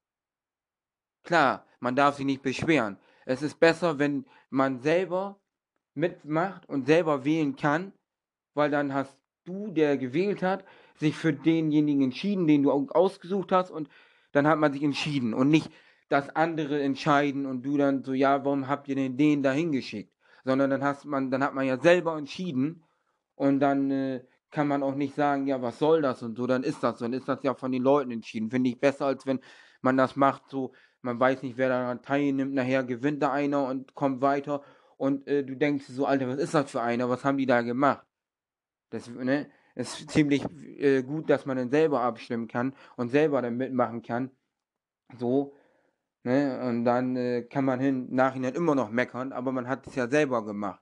[1.23, 2.97] klar, man darf sich nicht beschweren.
[3.25, 5.39] Es ist besser, wenn man selber
[5.93, 7.93] mitmacht und selber wählen kann,
[8.57, 10.65] weil dann hast du, der gewählt hat,
[10.95, 13.87] sich für denjenigen entschieden, den du ausgesucht hast und
[14.33, 15.71] dann hat man sich entschieden und nicht,
[16.09, 20.13] dass andere entscheiden und du dann so, ja, warum habt ihr denn den da hingeschickt?
[20.43, 22.83] Sondern dann hast man, dann hat man ja selber entschieden
[23.35, 26.63] und dann äh, kann man auch nicht sagen, ja, was soll das und so, dann
[26.63, 28.49] ist das, dann ist das ja von den Leuten entschieden.
[28.49, 29.39] Finde ich besser, als wenn
[29.81, 33.93] man das macht, so, man weiß nicht, wer daran teilnimmt, nachher gewinnt da einer und
[33.93, 34.63] kommt weiter
[34.97, 37.61] und äh, du denkst so, Alter, was ist das für einer, was haben die da
[37.61, 38.06] gemacht?
[38.89, 40.43] Das ne, ist ziemlich
[40.79, 44.31] äh, gut, dass man dann selber abstimmen kann und selber dann mitmachen kann.
[45.17, 45.53] So,
[46.23, 49.95] ne, und dann äh, kann man hin, nachhinein immer noch meckern, aber man hat es
[49.95, 50.81] ja selber gemacht.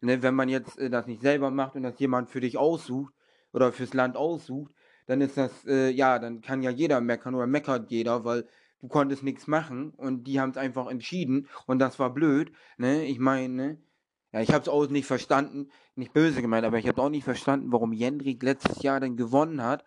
[0.00, 3.14] Ne, wenn man jetzt äh, das nicht selber macht und das jemand für dich aussucht
[3.52, 4.72] oder fürs Land aussucht,
[5.06, 8.46] dann ist das, äh, ja, dann kann ja jeder meckern oder meckert jeder, weil
[8.80, 13.04] du konntest nichts machen und die haben es einfach entschieden und das war blöd, ne,
[13.04, 13.78] ich meine, ne,
[14.32, 17.24] ja, ich habe es auch nicht verstanden, nicht böse gemeint, aber ich habe auch nicht
[17.24, 19.84] verstanden, warum Jendrik letztes Jahr dann gewonnen hat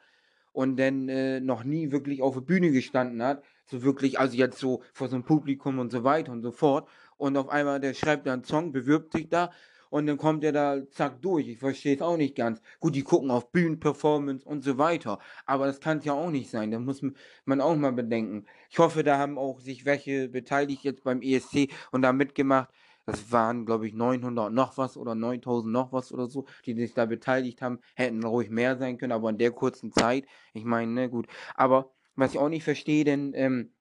[0.54, 4.60] und dann äh, noch nie wirklich auf der Bühne gestanden hat, so wirklich, also jetzt
[4.60, 6.89] so vor so einem Publikum und so weiter und so fort.
[7.17, 9.52] Und auf einmal, der schreibt da einen Song, bewirbt sich da
[9.89, 11.47] und dann kommt er da zack durch.
[11.47, 12.62] Ich verstehe es auch nicht ganz.
[12.80, 16.49] Gut, die gucken auf Bühnenperformance und so weiter, aber das kann es ja auch nicht
[16.49, 16.71] sein.
[16.71, 17.02] Da muss
[17.45, 18.45] man auch mal bedenken.
[18.69, 22.69] Ich hoffe, da haben auch sich welche beteiligt jetzt beim ESC und da mitgemacht
[23.10, 26.93] das waren, glaube ich, 900 noch was oder 9000 noch was oder so, die sich
[26.93, 30.91] da beteiligt haben, hätten ruhig mehr sein können, aber in der kurzen Zeit, ich meine,
[30.91, 31.28] ne, gut.
[31.56, 33.74] Aber was ich auch nicht verstehe, denn, ähm,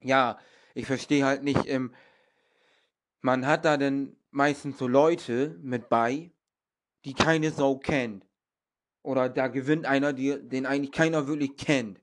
[0.00, 0.38] ja,
[0.74, 1.94] ich verstehe halt nicht, ähm,
[3.20, 6.32] man hat da denn meistens so Leute mit bei,
[7.04, 8.26] die keine Sau kennt.
[9.02, 12.00] Oder da gewinnt einer, die, den eigentlich keiner wirklich kennt.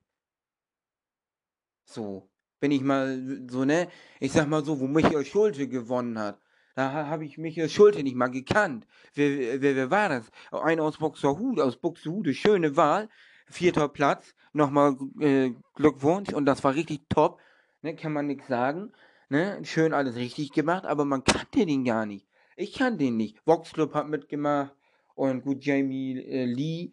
[1.84, 2.30] So.
[2.60, 6.40] Wenn ich mal so, ne, ich sag mal so, wo Michael Schulte gewonnen hat.
[6.76, 8.88] Da habe ich Michael Schulte nicht mal gekannt.
[9.14, 10.32] Wer, wer, wer war das?
[10.52, 13.10] Einer aus Buxtehude, aus Buxtehude, schöne Wahl.
[13.48, 14.34] Vierter Platz.
[14.54, 16.34] Nochmal äh, Glückwunsch.
[16.34, 17.40] Und das war richtig top.
[17.82, 18.92] Ne, kann man nichts sagen.
[19.30, 22.28] Ne, schön alles richtig gemacht, aber man kannte den gar nicht.
[22.56, 23.38] Ich kannte den nicht.
[23.46, 24.74] Vox Club hat mitgemacht.
[25.16, 26.92] Und gut, Jamie äh, Lee,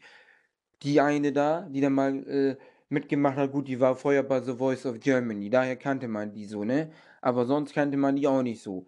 [0.83, 2.57] die eine da, die da mal äh,
[2.89, 3.53] mitgemacht hat.
[3.53, 5.51] Gut, die war vorher bei The Voice of Germany.
[5.51, 6.91] Daher kannte man die so, ne?
[7.21, 8.87] Aber sonst kannte man die auch nicht so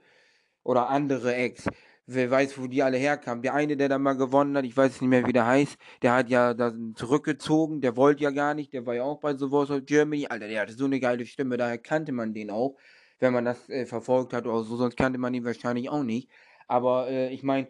[0.63, 1.67] oder andere Ex.
[2.07, 3.43] Wer weiß, wo die alle herkamen.
[3.43, 6.15] Der eine, der da mal gewonnen hat, ich weiß nicht mehr, wie der heißt, der
[6.15, 9.49] hat ja da zurückgezogen, der wollte ja gar nicht, der war ja auch bei The
[9.49, 10.27] Voice of Germany.
[10.27, 12.77] Alter, der hatte so eine geile Stimme, daher kannte man den auch,
[13.21, 16.29] wenn man das äh, verfolgt hat oder so, sonst kannte man ihn wahrscheinlich auch nicht.
[16.67, 17.69] Aber äh, ich meine,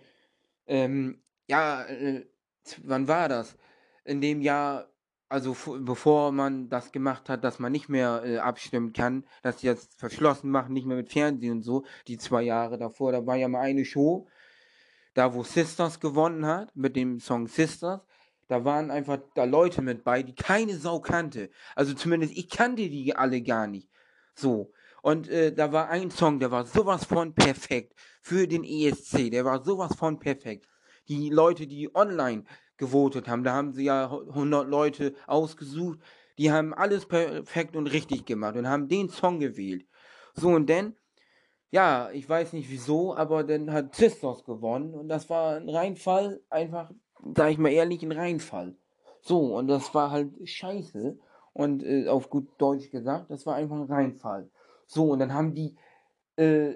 [0.67, 2.27] ähm, ja, äh,
[2.83, 3.57] wann war das?
[4.05, 4.90] In dem Jahr
[5.31, 9.69] also bevor man das gemacht hat, dass man nicht mehr äh, abstimmen kann, dass sie
[9.69, 13.37] jetzt verschlossen machen, nicht mehr mit Fernsehen und so, die zwei Jahre davor, da war
[13.37, 14.27] ja mal eine Show,
[15.15, 18.01] da wo Sisters gewonnen hat, mit dem Song Sisters,
[18.49, 21.51] da waren einfach da Leute mit bei, die keine Sau kannte.
[21.77, 23.89] Also zumindest ich kannte die alle gar nicht.
[24.35, 24.73] So.
[25.01, 29.45] Und äh, da war ein Song, der war sowas von perfekt für den ESC, der
[29.45, 30.67] war sowas von perfekt.
[31.09, 32.45] Die Leute, die online
[32.81, 33.45] gewotet haben.
[33.45, 36.01] Da haben sie ja 100 Leute ausgesucht,
[36.39, 39.87] die haben alles perfekt und richtig gemacht und haben den Song gewählt.
[40.35, 40.97] So und dann,
[41.71, 46.41] ja, ich weiß nicht wieso, aber dann hat Sisters gewonnen und das war ein Reinfall,
[46.51, 46.91] einfach,
[47.37, 48.75] sag ich mal ehrlich, ein Reinfall.
[49.21, 51.19] So, und das war halt scheiße.
[51.53, 54.51] Und äh, auf gut Deutsch gesagt, das war einfach ein Reinfall.
[54.87, 55.77] So, und dann haben die,
[56.37, 56.75] äh,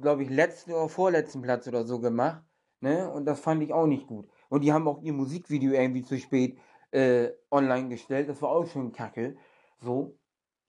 [0.00, 2.42] glaube ich, letzten oder vorletzten Platz oder so gemacht.
[2.80, 3.10] Ne?
[3.10, 4.28] Und das fand ich auch nicht gut.
[4.52, 6.58] Und die haben auch ihr Musikvideo irgendwie zu spät
[6.90, 8.28] äh, online gestellt.
[8.28, 9.34] Das war auch schon kacke.
[9.78, 10.18] So.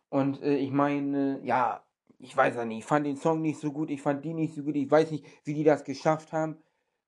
[0.07, 1.83] Und äh, ich meine, ja,
[2.17, 2.77] ich weiß ja nicht.
[2.77, 3.89] Ich fand den Song nicht so gut.
[3.89, 4.77] Ich fand die nicht so gut.
[4.77, 6.59] Ich weiß nicht, wie die das geschafft haben.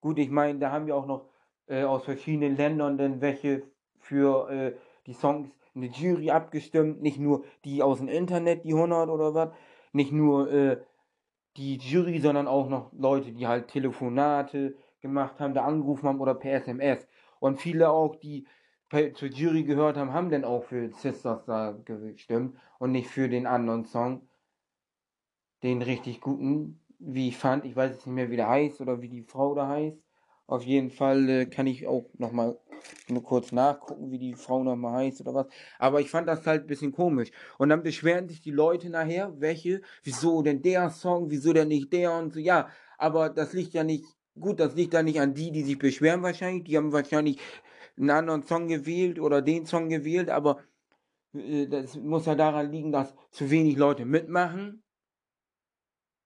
[0.01, 1.29] Gut, ich meine, da haben wir auch noch
[1.67, 3.63] äh, aus verschiedenen Ländern dann welche
[3.97, 7.01] für äh, die Songs eine Jury abgestimmt.
[7.01, 9.51] Nicht nur die aus dem Internet, die 100 oder was.
[9.93, 10.81] Nicht nur äh,
[11.55, 16.33] die Jury, sondern auch noch Leute, die halt Telefonate gemacht haben, da angerufen haben oder
[16.33, 17.07] per SMS.
[17.39, 18.47] Und viele auch, die
[19.13, 23.45] zur Jury gehört haben, haben dann auch für Sisters da gestimmt und nicht für den
[23.45, 24.27] anderen Song.
[25.63, 27.65] Den richtig guten, wie ich fand.
[27.65, 29.97] Ich weiß jetzt nicht mehr, wie der heißt oder wie die Frau da heißt.
[30.47, 32.57] Auf jeden Fall äh, kann ich auch nochmal
[33.07, 35.47] nur kurz nachgucken, wie die Frau nochmal heißt oder was.
[35.79, 37.31] Aber ich fand das halt ein bisschen komisch.
[37.57, 41.91] Und dann beschweren sich die Leute nachher, welche, wieso denn der Song, wieso denn nicht
[41.91, 42.39] der und so.
[42.39, 44.05] Ja, aber das liegt ja nicht,
[44.39, 46.65] gut, das liegt ja nicht an die, die sich beschweren wahrscheinlich.
[46.65, 47.39] Die haben wahrscheinlich
[47.97, 50.63] einen anderen Song gewählt oder den Song gewählt, aber
[51.33, 54.83] äh, das muss ja daran liegen, dass zu wenig Leute mitmachen.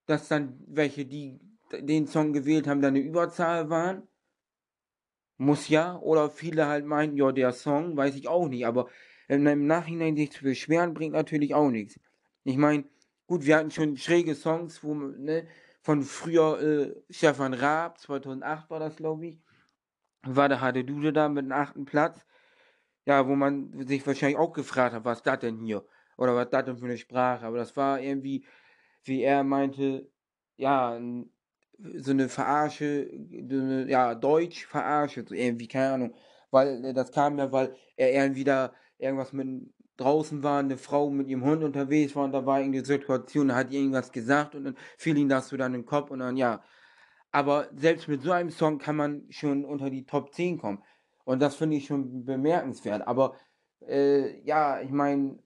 [0.06, 1.40] Dass dann welche, die
[1.72, 4.08] den Song gewählt haben, dann eine Überzahl waren.
[5.38, 6.00] Muss ja.
[6.00, 8.66] Oder viele halt meinten, ja, der Song, weiß ich auch nicht.
[8.66, 8.90] Aber
[9.28, 12.00] im Nachhinein sich zu beschweren, bringt natürlich auch nichts.
[12.44, 12.86] Ich meine,
[13.28, 15.48] gut, wir hatten schon schräge Songs, wo, ne,
[15.90, 19.42] von früher äh, Stefan Raab, 2008 war das, glaube ich,
[20.22, 22.28] war der Hade Dude da mit dem achten Platz.
[23.06, 25.84] Ja, wo man sich wahrscheinlich auch gefragt hat, was das denn hier?
[26.16, 27.44] Oder was das denn für eine Sprache?
[27.44, 28.46] Aber das war irgendwie,
[29.04, 30.12] wie er meinte,
[30.58, 31.02] ja,
[31.80, 33.10] so eine Verarsche,
[33.50, 36.16] so eine, ja, Deutsch-Verarsche, so irgendwie, keine Ahnung.
[36.52, 41.10] Weil äh, das kam ja, weil er irgendwie da irgendwas mit draußen war, eine Frau
[41.10, 44.64] mit ihrem Hund unterwegs war und da war irgendeine Situation, da hat irgendwas gesagt und
[44.66, 46.64] dann fiel ihm das so dann in den Kopf und dann, ja.
[47.32, 50.84] Aber selbst mit so einem Song kann man schon unter die Top 10 kommen.
[51.26, 53.06] Und das finde ich schon bemerkenswert.
[53.08, 53.36] Aber
[53.88, 55.38] äh, ja, ich meine,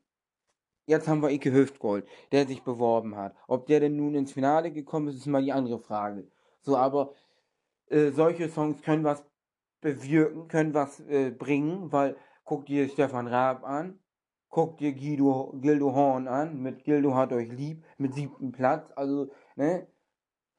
[0.86, 3.36] jetzt haben wir Ike Hüftgold, der sich beworben hat.
[3.48, 6.28] Ob der denn nun ins Finale gekommen ist, ist mal die andere Frage.
[6.62, 7.14] So, aber
[7.88, 9.26] äh, solche Songs können was
[9.82, 14.00] bewirken, können was äh, bringen, weil guck dir Stefan Raab an,
[14.54, 19.32] guck dir Guido, Gildo Horn an, mit Gildo hat euch lieb, mit siebten Platz, also,
[19.56, 19.88] ne?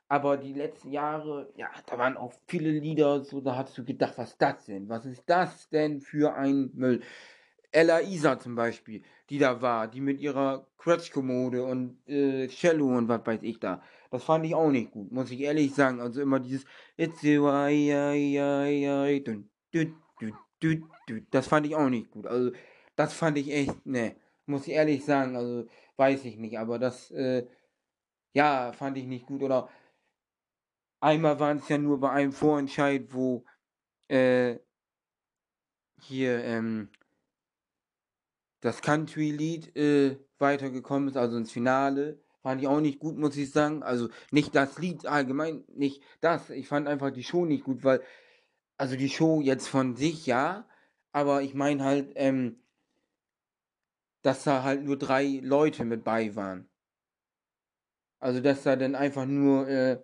[0.09, 4.15] Aber die letzten Jahre, ja, da waren auch viele Lieder, so, da hast du gedacht,
[4.17, 4.89] was das denn?
[4.89, 7.03] Was ist das denn für ein Müll?
[7.71, 13.07] Ella Isa zum Beispiel, die da war, die mit ihrer Quetschkommode und äh, Cello und
[13.09, 13.81] was weiß ich da.
[14.11, 16.01] Das fand ich auch nicht gut, muss ich ehrlich sagen.
[16.01, 16.65] Also immer dieses
[16.97, 17.21] It's
[21.31, 22.27] das fand ich auch nicht gut.
[22.27, 22.51] Also
[22.97, 25.37] das fand ich echt, ne, muss ich ehrlich sagen.
[25.37, 27.47] Also weiß ich nicht, aber das, äh,
[28.35, 29.43] ja, fand ich nicht gut.
[29.43, 29.69] Oder
[31.01, 33.45] einmal waren es ja nur bei einem Vorentscheid, wo
[34.09, 34.59] äh,
[36.01, 36.91] hier ähm,
[38.61, 42.21] das Country-Lied äh, weitergekommen ist, also ins Finale.
[42.43, 43.83] Fand ich auch nicht gut, muss ich sagen.
[43.83, 46.51] Also nicht das Lied allgemein, nicht das.
[46.51, 48.03] Ich fand einfach die Show nicht gut, weil,
[48.77, 50.69] also die Show jetzt von sich, ja,
[51.13, 52.64] aber ich meine halt, ähm,
[54.25, 56.69] dass da halt nur drei Leute mit bei waren.
[58.19, 60.03] Also dass da dann einfach nur äh,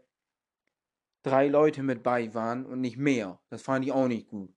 [1.22, 3.40] drei Leute mit bei waren und nicht mehr.
[3.48, 4.54] Das fand ich auch nicht gut.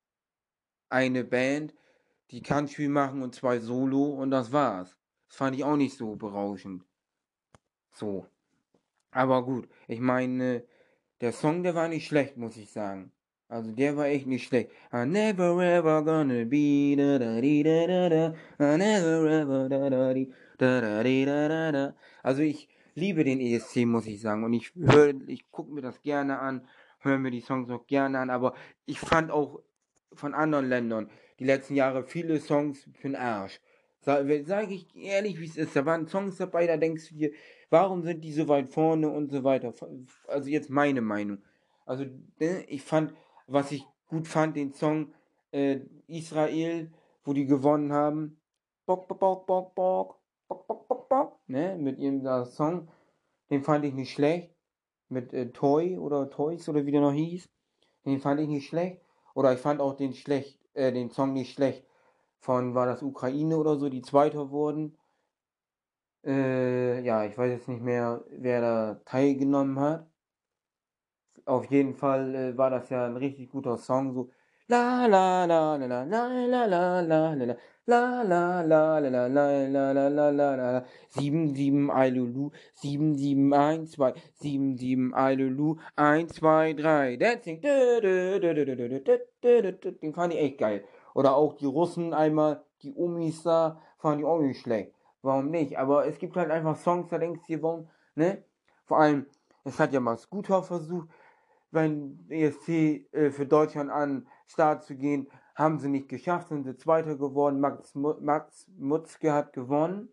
[0.90, 1.74] Eine Band
[2.32, 4.98] die Country machen und zwei Solo und das war's.
[5.30, 6.84] Das fand ich auch nicht so berauschend.
[7.92, 8.28] So.
[9.12, 10.66] Aber gut, ich meine,
[11.22, 13.14] der Song, der war nicht schlecht, muss ich sagen.
[13.54, 14.72] Also der war echt nicht schlecht.
[14.92, 20.12] I never ever gonna be da da da da da I never ever da da
[20.12, 24.44] da da da da da Also ich liebe den ESC, muss ich sagen.
[24.44, 26.68] Und ich höre, ich gucke mir das gerne an,
[27.02, 28.32] höre mir die Songs auch gerne an.
[28.32, 28.56] Aber
[28.88, 29.62] ich fand auch
[30.14, 33.62] von anderen Ländern die letzten Jahre viele Songs für den Arsch.
[34.00, 35.76] Sage sag ich ehrlich, wie es ist.
[35.76, 37.32] Da waren Songs dabei, da denkst du dir,
[37.70, 39.76] warum sind die so weit vorne und so weiter.
[40.28, 41.38] Also jetzt meine Meinung.
[41.86, 42.06] Also
[42.40, 43.14] ne, ich fand,
[43.48, 45.14] was ich gut fand, den Song
[45.52, 46.92] äh, Israel,
[47.24, 48.40] wo die gewonnen haben.
[48.86, 52.90] Bock, bock, bock, bock, bock, bock, bock, bock, bock, ne, mit ihrem da Song.
[53.50, 54.54] Den fand ich nicht schlecht.
[55.10, 57.50] Mit äh, Toy oder Toys oder wie der noch hieß.
[58.06, 59.02] Den fand ich nicht schlecht.
[59.36, 61.86] Oder ich fand auch den schlecht äh, den Song nicht schlecht
[62.40, 64.98] von, war das Ukraine oder so, die Zweiter wurden.
[66.26, 70.08] Äh, ja, ich weiß jetzt nicht mehr, wer da teilgenommen hat.
[71.46, 74.30] Auf jeden Fall äh, war das ja ein richtig guter Song, so
[74.68, 79.28] la la la la la la la la la la La la la la la
[79.28, 85.14] la la la la la la sieben sieben Eilulu sieben sieben eins zwei sieben sieben
[85.14, 92.64] Eilulu eins zwei drei Dancing den fand ich echt geil oder auch die Russen einmal
[92.84, 96.78] die Umis da fand ich auch nicht schlecht warum nicht aber es gibt halt einfach
[96.78, 98.46] Songs da denkst du warum ne
[98.86, 99.26] vor allem
[99.66, 101.10] es hat ja mal Scooter versucht
[101.74, 102.70] beim ESC
[103.12, 107.60] äh, für Deutschland an Start zu gehen haben sie nicht geschafft, sind sie Zweiter geworden.
[107.60, 110.10] Max, Max Mutzke hat gewonnen.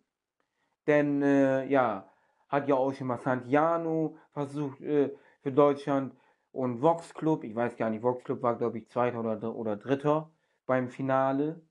[0.86, 2.10] Denn, äh, ja,
[2.48, 5.10] hat ja auch schon mal Santiano versucht äh,
[5.42, 6.14] für Deutschland
[6.52, 7.44] und Vox Club.
[7.44, 10.30] Ich weiß gar nicht, Vox Club war, glaube ich, Zweiter oder, oder Dritter
[10.66, 11.62] beim Finale,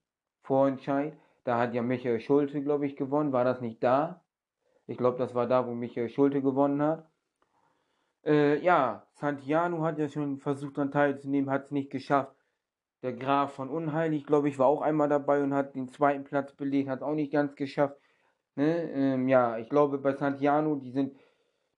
[0.41, 1.17] Vorentscheid.
[1.43, 3.33] Da hat ja Michael Schulte, glaube ich, gewonnen.
[3.33, 4.23] War das nicht da?
[4.87, 7.08] Ich glaube, das war da, wo Michael Schulte gewonnen hat.
[8.25, 12.35] Äh, ja, Santiano hat ja schon versucht, daran teilzunehmen, hat es nicht geschafft.
[13.01, 16.53] Der Graf von Unheilig, glaube ich, war auch einmal dabei und hat den zweiten Platz
[16.53, 17.97] belegt, hat auch nicht ganz geschafft.
[18.55, 18.91] Ne?
[18.91, 21.15] Ähm, ja, ich glaube bei Santiano, die sind,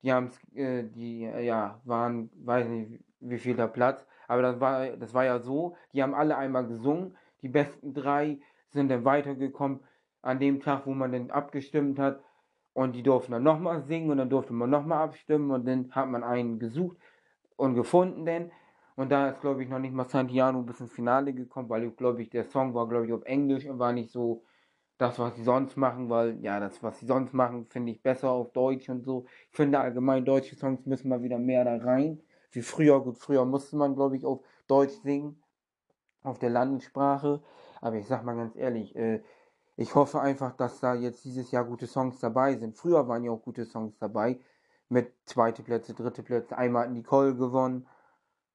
[0.02, 4.60] die haben äh, die, äh, ja, waren, weiß nicht, wie viel der Platz, aber das
[4.60, 8.40] war, das war ja so, die haben alle einmal gesungen, die besten drei
[8.70, 9.80] sind dann weitergekommen
[10.22, 12.20] an dem Tag, wo man dann abgestimmt hat
[12.74, 16.08] und die durften dann nochmal singen und dann durfte man nochmal abstimmen und dann hat
[16.08, 16.96] man einen gesucht
[17.56, 18.50] und gefunden denn
[18.96, 22.22] und da ist, glaube ich, noch nicht mal Santiano bis ins Finale gekommen, weil, glaube
[22.22, 24.44] ich, der Song war, glaube ich, auf Englisch und war nicht so
[24.98, 28.30] das, was sie sonst machen, weil, ja, das, was sie sonst machen, finde ich besser
[28.30, 29.24] auf Deutsch und so.
[29.50, 32.22] Ich finde allgemein, deutsche Songs müssen mal wieder mehr da rein.
[32.52, 35.42] Wie früher, gut, früher musste man, glaube ich, auf Deutsch singen,
[36.22, 37.42] auf der Landessprache.
[37.80, 39.22] Aber ich sag mal ganz ehrlich, äh,
[39.76, 42.76] ich hoffe einfach, dass da jetzt dieses Jahr gute Songs dabei sind.
[42.76, 44.38] Früher waren ja auch gute Songs dabei.
[44.88, 46.56] Mit zweite Plätze, dritte Plätze.
[46.56, 47.86] Einmal hat Nicole gewonnen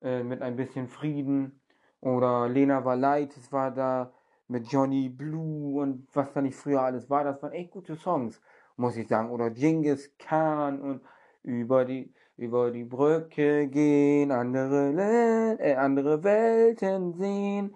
[0.02, 1.60] äh, mit ein bisschen Frieden.
[2.02, 4.14] Oder Lena war leid, es war da
[4.48, 7.24] mit Johnny Blue und was da nicht früher alles war.
[7.24, 8.40] Das waren echt gute Songs,
[8.76, 9.32] muss ich sagen.
[9.32, 11.02] Oder Genghis Khan und
[11.44, 17.76] über die, über die Brücke gehen, andere, äh, andere Welten sehen.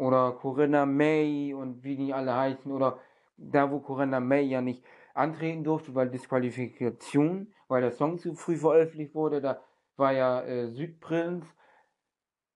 [0.00, 2.72] Oder Corinna May und wie die alle heißen.
[2.72, 2.98] Oder
[3.36, 4.82] da, wo Corinna May ja nicht
[5.12, 9.60] antreten durfte, weil Disqualifikation, weil der Song zu früh veröffentlicht wurde, da
[9.96, 11.44] war ja äh, Südprinz.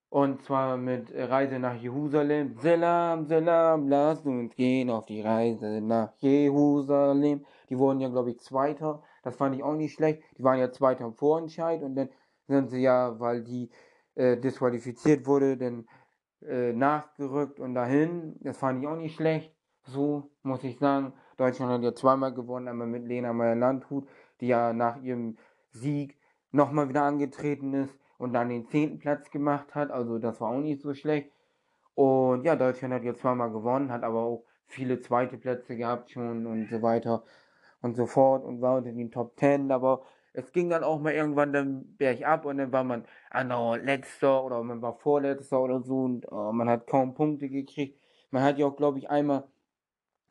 [0.09, 2.57] Und zwar mit Reise nach Jerusalem.
[2.57, 7.45] Selam, Selam, lasst uns gehen auf die Reise nach Jerusalem.
[7.69, 9.03] Die wurden ja, glaube ich, Zweiter.
[9.23, 10.23] Das fand ich auch nicht schlecht.
[10.39, 12.09] Die waren ja Zweiter im Vorentscheid und dann
[12.47, 13.71] sind sie ja, weil die
[14.15, 15.87] äh, disqualifiziert wurde, dann
[16.49, 18.37] äh, nachgerückt und dahin.
[18.41, 19.55] Das fand ich auch nicht schlecht.
[19.85, 21.13] So muss ich sagen.
[21.37, 24.09] Deutschland hat ja zweimal gewonnen, einmal mit Lena Meyer-Landrut,
[24.41, 25.37] die ja nach ihrem
[25.71, 26.17] Sieg
[26.53, 29.91] nochmal wieder angetreten ist und dann den zehnten Platz gemacht hat.
[29.91, 31.31] Also das war auch nicht so schlecht.
[31.95, 36.47] Und ja, Deutschland hat jetzt zweimal gewonnen, hat aber auch viele zweite Plätze gehabt schon
[36.47, 37.23] und so weiter
[37.83, 39.71] und so fort und war unter den Top Ten.
[39.71, 40.03] Aber
[40.35, 44.63] es ging dann auch mal irgendwann dann bergab und dann war man anderer Letzter oder
[44.63, 48.01] man war Vorletzter oder so und uh, man hat kaum Punkte gekriegt.
[48.31, 49.45] Man hat ja auch, glaube ich, einmal,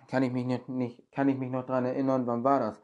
[0.10, 2.82] kann ich mich nicht, nicht, kann ich mich noch dran erinnern, wann war das?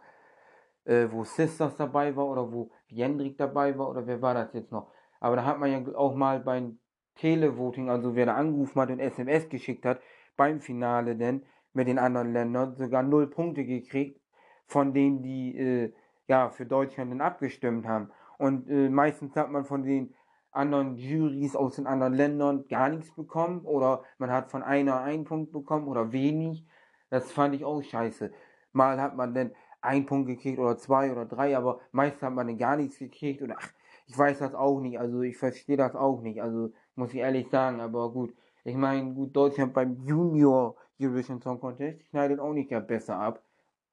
[0.85, 4.71] Äh, wo Sisters dabei war oder wo Jendrik dabei war oder wer war das jetzt
[4.71, 4.89] noch?
[5.19, 6.79] Aber da hat man ja auch mal beim
[7.15, 9.99] Televoting, also wer da angerufen hat und SMS geschickt hat,
[10.37, 11.43] beim Finale denn
[11.73, 14.21] mit den anderen Ländern sogar null Punkte gekriegt,
[14.67, 15.93] von denen die äh,
[16.29, 18.09] ja für Deutschland dann abgestimmt haben.
[18.37, 20.13] Und äh, meistens hat man von den
[20.51, 25.25] anderen Juries aus den anderen Ländern gar nichts bekommen oder man hat von einer einen
[25.25, 26.65] Punkt bekommen oder wenig.
[27.09, 28.31] Das fand ich auch scheiße.
[28.71, 29.51] Mal hat man dann
[29.81, 33.41] einen Punkt gekriegt oder zwei oder drei, aber meistens hat man dann gar nichts gekriegt
[33.41, 33.69] oder ach,
[34.07, 37.49] ich weiß das auch nicht, also ich verstehe das auch nicht, also muss ich ehrlich
[37.49, 38.33] sagen, aber gut.
[38.63, 43.41] Ich meine, gut, Deutschland beim Junior Eurovision Song Contest schneidet auch nicht gerade besser ab.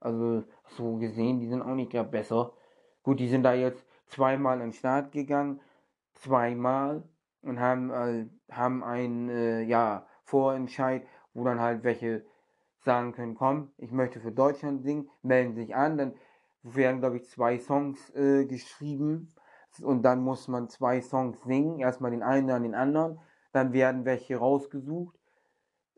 [0.01, 2.53] Also so gesehen, die sind auch nicht gerade besser.
[3.03, 5.61] Gut, die sind da jetzt zweimal an den Start gegangen,
[6.15, 7.03] zweimal
[7.43, 12.25] und haben, äh, haben einen äh, ja, Vorentscheid, wo dann halt welche
[12.87, 16.15] sagen können, komm, ich möchte für Deutschland singen, melden sich an, dann
[16.63, 19.29] werden, glaube ich, zwei Songs äh, geschrieben.
[19.83, 23.19] Und dann muss man zwei Songs singen, erstmal den einen, dann den anderen,
[23.53, 25.19] dann werden welche rausgesucht,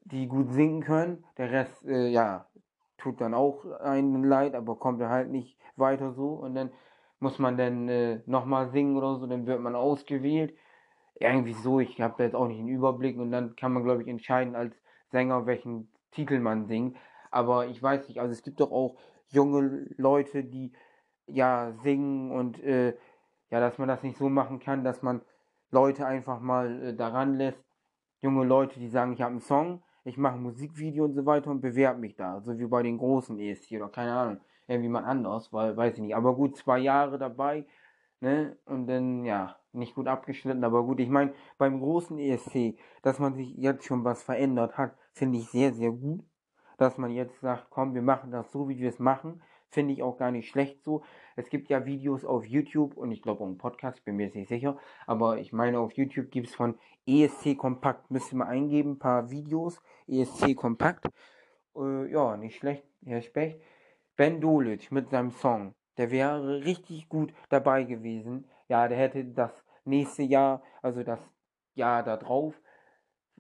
[0.05, 2.48] die gut singen können, der Rest, äh, ja,
[2.99, 6.71] tut dann auch einen leid, aber kommt dann halt nicht weiter so und dann
[7.21, 10.55] muss man dann äh, nochmal singen oder so, dann wird man ausgewählt.
[11.21, 14.03] irgendwie so, ich habe da jetzt auch nicht den Überblick und dann kann man, glaube
[14.03, 14.75] ich, entscheiden als
[15.11, 16.97] Sänger, welchen Titel man singt.
[17.31, 18.97] Aber ich weiß nicht, also es gibt doch auch
[19.31, 20.73] junge Leute, die
[21.27, 22.97] ja singen und äh,
[23.51, 25.23] ja, dass man das nicht so machen kann, dass man
[25.71, 27.65] Leute einfach mal äh, daran lässt.
[28.21, 31.61] Junge Leute, die sagen, ich habe einen Song, ich mache Musikvideo und so weiter und
[31.61, 32.41] bewerbe mich da.
[32.41, 36.01] So wie bei den großen ESC oder keine Ahnung, irgendwie mal anders, weil, weiß ich
[36.01, 36.17] nicht.
[36.17, 37.67] Aber gut, zwei Jahre dabei,
[38.21, 38.57] ne?
[38.65, 41.01] Und dann, ja, nicht gut abgeschnitten, aber gut.
[41.01, 45.49] Ich meine, beim großen ESC, dass man sich jetzt schon was verändert hat, finde ich
[45.51, 46.25] sehr, sehr gut.
[46.79, 49.43] Dass man jetzt sagt, komm, wir machen das so, wie wir es machen.
[49.71, 51.03] Finde ich auch gar nicht schlecht so.
[51.37, 54.37] Es gibt ja Videos auf YouTube und ich glaube auch einen Podcast, bin mir jetzt
[54.37, 54.79] nicht sicher.
[55.07, 58.99] Aber ich meine, auf YouTube gibt es von ESC Kompakt, müsst ihr mal eingeben, ein
[58.99, 59.83] paar Videos.
[60.09, 61.07] ESC Kompakt.
[61.77, 63.61] Äh, ja, nicht schlecht, Herr Specht.
[64.17, 68.49] Ben Dolic mit seinem Song, der wäre richtig gut dabei gewesen.
[68.69, 69.53] Ja, der hätte das
[69.85, 71.21] nächste Jahr, also das
[71.75, 72.61] Jahr da drauf,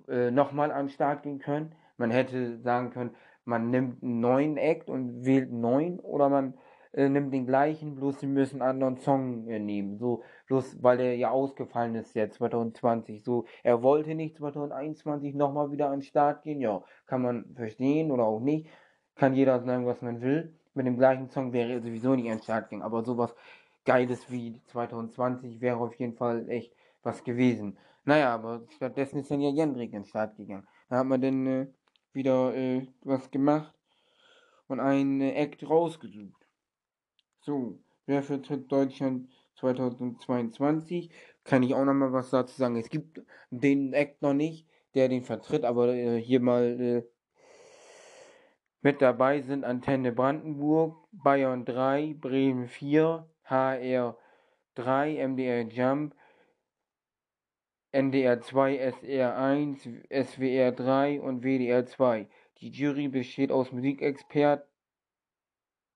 [0.06, 1.74] äh, nochmal an den Start gehen können.
[1.96, 6.54] Man hätte sagen können, man nimmt einen neuen Act und wählt einen neuen oder man
[6.92, 9.98] äh, nimmt den gleichen, bloß sie müssen einen anderen Song äh, nehmen.
[9.98, 13.22] So, bloß weil er ja ausgefallen ist jetzt 2020.
[13.22, 16.60] So, er wollte nicht 2021 nochmal wieder an den Start gehen.
[16.60, 18.68] Ja, kann man verstehen oder auch nicht.
[19.16, 20.54] Kann jeder sagen, was man will.
[20.74, 22.84] Mit dem gleichen Song wäre er sowieso nicht an den Start gegangen.
[22.84, 23.34] Aber sowas
[23.84, 27.78] Geiles wie 2020 wäre auf jeden Fall echt was gewesen.
[28.04, 30.66] Naja, aber stattdessen ist dann ja Jendrik an den Start gegangen.
[30.88, 31.66] Da hat man dann äh,
[32.12, 33.74] wieder äh, was gemacht
[34.66, 36.37] und einen äh, Act rausgesucht.
[37.48, 41.08] So, wer vertritt Deutschland 2022?
[41.44, 42.76] Kann ich auch noch mal was dazu sagen.
[42.76, 47.02] Es gibt den Act noch nicht, der den vertritt, aber äh, hier mal äh,
[48.82, 54.18] mit dabei sind Antenne Brandenburg, Bayern 3, Bremen 4, HR
[54.74, 56.14] 3, MDR Jump,
[57.92, 62.28] NDR 2, SR 1, SWR 3 und WDR 2.
[62.58, 63.72] Die Jury besteht aus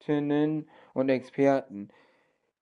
[0.02, 1.88] Musikexpertinnen und Experten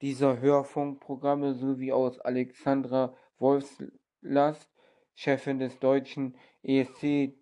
[0.03, 4.69] dieser Hörfunkprogramme sowie aus Alexandra Wolfslast,
[5.15, 7.35] Chefin des deutschen ESC,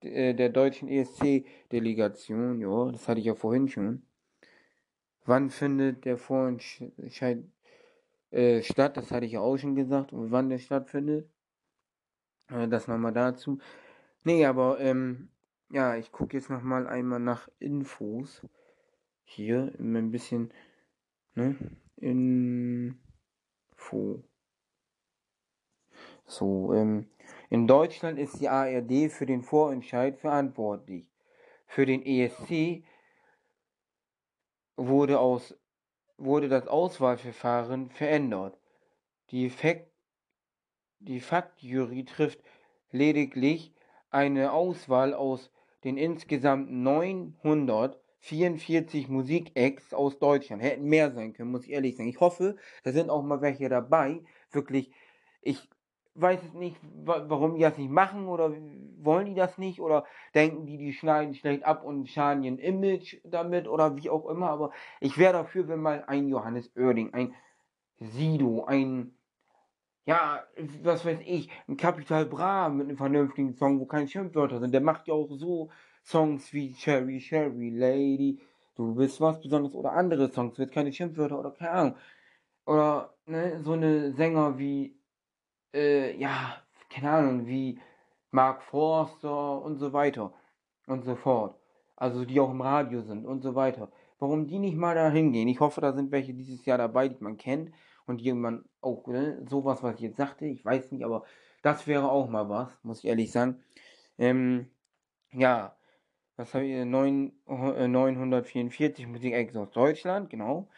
[0.00, 2.60] äh, der deutschen ESC-Delegation.
[2.60, 4.02] Ja, das hatte ich ja vorhin schon.
[5.24, 7.44] Wann findet der Vorentscheid
[8.30, 8.96] äh, statt?
[8.96, 10.12] Das hatte ich ja auch schon gesagt.
[10.12, 11.28] Und wann der stattfindet?
[12.48, 13.58] Äh, das nochmal dazu.
[14.22, 15.28] Nee, aber ähm,
[15.70, 18.42] ja, ich gucke jetzt nochmal einmal nach Infos.
[19.24, 20.52] Hier, ein bisschen,
[21.34, 21.56] ne?
[21.96, 22.98] Info.
[26.26, 27.08] So, ähm,
[27.50, 31.06] in Deutschland ist die ARD für den Vorentscheid verantwortlich.
[31.66, 32.84] Für den ESC
[34.76, 35.56] wurde, aus,
[36.16, 38.58] wurde das Auswahlverfahren verändert.
[39.30, 39.90] Die, Fakt,
[41.00, 42.40] die Faktjury trifft
[42.90, 43.72] lediglich
[44.10, 45.50] eine Auswahl aus
[45.84, 46.70] den insgesamt
[48.30, 50.62] 944 Musikacts aus Deutschland.
[50.62, 52.08] Hätten mehr sein können, muss ich ehrlich sagen.
[52.08, 54.22] Ich hoffe, da sind auch mal welche dabei.
[54.50, 54.90] Wirklich,
[55.42, 55.68] ich
[56.14, 58.52] weiß es nicht, warum die das nicht machen oder
[58.98, 60.04] wollen die das nicht oder
[60.34, 64.48] denken die, die schneiden schlecht ab und schaden ihren Image damit oder wie auch immer.
[64.50, 64.70] Aber
[65.00, 67.34] ich wäre dafür, wenn mal ein Johannes Oerding, ein
[67.98, 69.16] Sido, ein,
[70.06, 70.44] ja,
[70.82, 74.72] was weiß ich, ein Capital Bra mit einem vernünftigen Song, wo keine Schimpfwörter sind.
[74.72, 75.70] Der macht ja auch so
[76.04, 78.40] Songs wie Cherry, Cherry, Lady,
[78.76, 81.96] du bist was Besonderes oder andere Songs, wird keine Schimpfwörter oder keine Ahnung.
[82.66, 84.96] Oder ne, so eine Sänger wie
[85.74, 87.78] äh, ja, keine Ahnung, wie
[88.30, 90.32] Mark Forster und so weiter
[90.86, 91.58] und so fort.
[91.96, 93.90] Also die auch im Radio sind und so weiter.
[94.18, 95.48] Warum die nicht mal da hingehen?
[95.48, 97.72] Ich hoffe, da sind welche dieses Jahr dabei, die man kennt
[98.06, 101.24] und jemand auch, ne, sowas, was ich jetzt sagte, ich weiß nicht, aber
[101.62, 103.62] das wäre auch mal was, muss ich ehrlich sagen.
[104.18, 104.70] Ähm,
[105.32, 105.76] ja,
[106.36, 110.68] was habe ich, 9, äh, 944 Musik aus Deutschland, genau,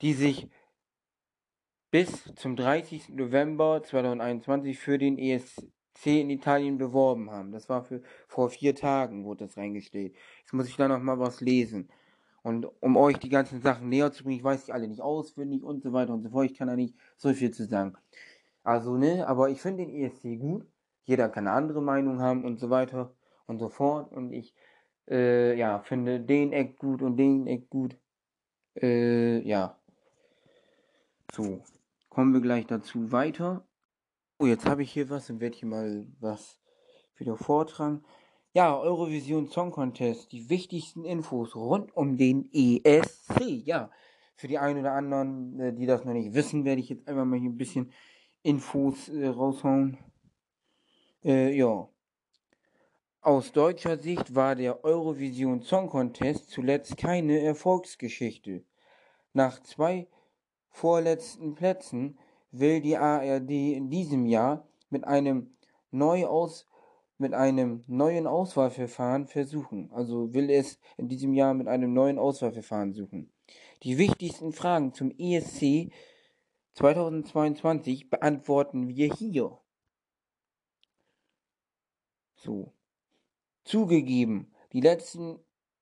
[0.00, 0.48] die sich
[1.90, 3.10] bis zum 30.
[3.10, 5.62] November 2021 für den ESC
[6.06, 7.52] in Italien beworben haben.
[7.52, 10.14] Das war für vor vier Tagen, wurde das reingestellt.
[10.40, 11.88] Jetzt muss ich da noch mal was lesen.
[12.42, 15.62] Und um euch die ganzen Sachen näher zu bringen, ich weiß die alle nicht auswendig
[15.62, 16.46] und so weiter und so fort.
[16.46, 17.94] Ich kann da nicht so viel zu sagen.
[18.64, 20.66] Also, ne, aber ich finde den ESC gut.
[21.04, 23.14] Jeder kann eine andere Meinung haben und so weiter
[23.46, 24.12] und so fort.
[24.12, 24.54] Und ich,
[25.08, 27.96] äh, ja, finde den Eck gut und den Eck gut.
[28.80, 29.78] Äh, ja.
[31.32, 31.62] So.
[32.08, 33.66] Kommen wir gleich dazu weiter.
[34.38, 36.60] Oh, jetzt habe ich hier was und werde hier mal was
[37.16, 38.04] wieder vortragen.
[38.52, 43.40] Ja, Eurovision Song Contest, die wichtigsten Infos rund um den ESC.
[43.64, 43.90] Ja,
[44.36, 47.24] für die einen oder anderen, äh, die das noch nicht wissen, werde ich jetzt einfach
[47.24, 47.92] mal hier ein bisschen
[48.42, 49.98] Infos äh, raushauen.
[51.24, 51.88] Äh, ja.
[53.24, 58.66] Aus deutscher Sicht war der Eurovision Song Contest zuletzt keine Erfolgsgeschichte.
[59.32, 60.08] Nach zwei
[60.68, 62.18] vorletzten Plätzen
[62.50, 65.56] will die ARD in diesem Jahr mit einem,
[65.90, 66.68] Neuaus
[67.16, 69.90] mit einem neuen Auswahlverfahren versuchen.
[69.90, 73.32] Also will es in diesem Jahr mit einem neuen Auswahlverfahren suchen.
[73.84, 75.90] Die wichtigsten Fragen zum ESC
[76.74, 79.56] 2022 beantworten wir hier.
[82.36, 82.73] So.
[83.64, 85.38] Zugegeben, die letzten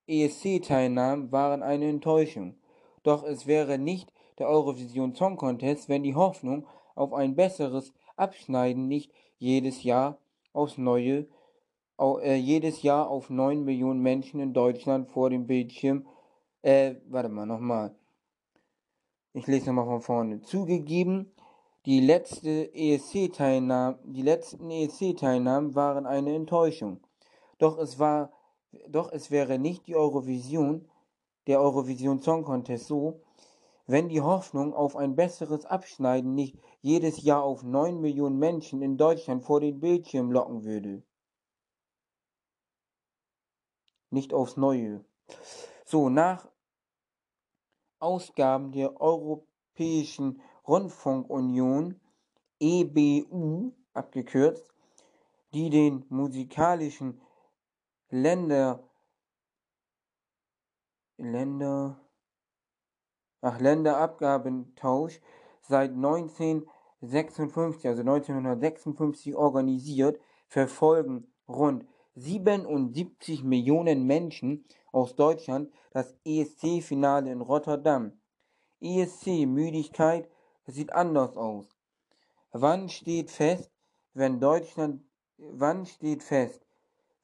[0.06, 2.54] ESC-Teilnahmen waren eine Enttäuschung.
[3.02, 8.86] Doch es wäre nicht der Eurovision Song Contest, wenn die Hoffnung auf ein besseres Abschneiden
[8.86, 10.18] nicht jedes Jahr
[10.52, 11.26] aufs Neue,
[11.98, 16.06] äh, jedes Jahr auf 9 Millionen Menschen in Deutschland vor dem Bildschirm,
[16.62, 17.94] äh, warte mal, nochmal.
[19.32, 20.42] Ich lese nochmal von vorne.
[20.42, 21.32] Zugegeben,
[21.86, 27.00] die letzte ESC-Teilnahme, die letzten ESC-Teilnahmen waren eine Enttäuschung.
[27.62, 28.32] Doch es war,
[28.88, 30.90] doch es wäre nicht die Eurovision,
[31.46, 33.22] der Eurovision Song Contest so,
[33.86, 38.96] wenn die Hoffnung auf ein besseres Abschneiden nicht jedes Jahr auf 9 Millionen Menschen in
[38.96, 41.04] Deutschland vor den Bildschirm locken würde.
[44.10, 45.04] Nicht aufs Neue.
[45.84, 46.48] So, nach
[48.00, 52.00] Ausgaben der Europäischen Rundfunkunion,
[52.58, 54.68] EBU abgekürzt,
[55.54, 57.20] die den musikalischen
[58.14, 58.86] Länder,
[61.16, 61.98] Länder,
[63.40, 65.18] ach, Länderabgabentausch
[65.62, 77.40] seit 1956, also 1956 organisiert, verfolgen rund 77 Millionen Menschen aus Deutschland das ESC-Finale in
[77.40, 78.20] Rotterdam.
[78.82, 80.28] ESC-Müdigkeit
[80.66, 81.74] sieht anders aus.
[82.50, 83.70] Wann steht fest,
[84.12, 85.02] wenn Deutschland,
[85.38, 86.61] wann steht fest,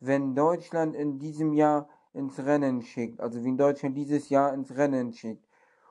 [0.00, 5.12] wenn Deutschland in diesem Jahr ins Rennen schickt, also wie Deutschland dieses Jahr ins Rennen
[5.12, 5.46] schickt.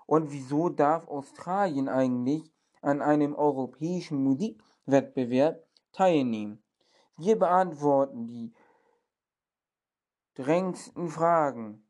[0.06, 2.52] Und wieso darf Australien eigentlich
[2.82, 6.64] an einem europäischen Musikwettbewerb teilnehmen?
[7.18, 8.54] Wir beantworten die
[10.36, 11.84] drängendsten Fragen,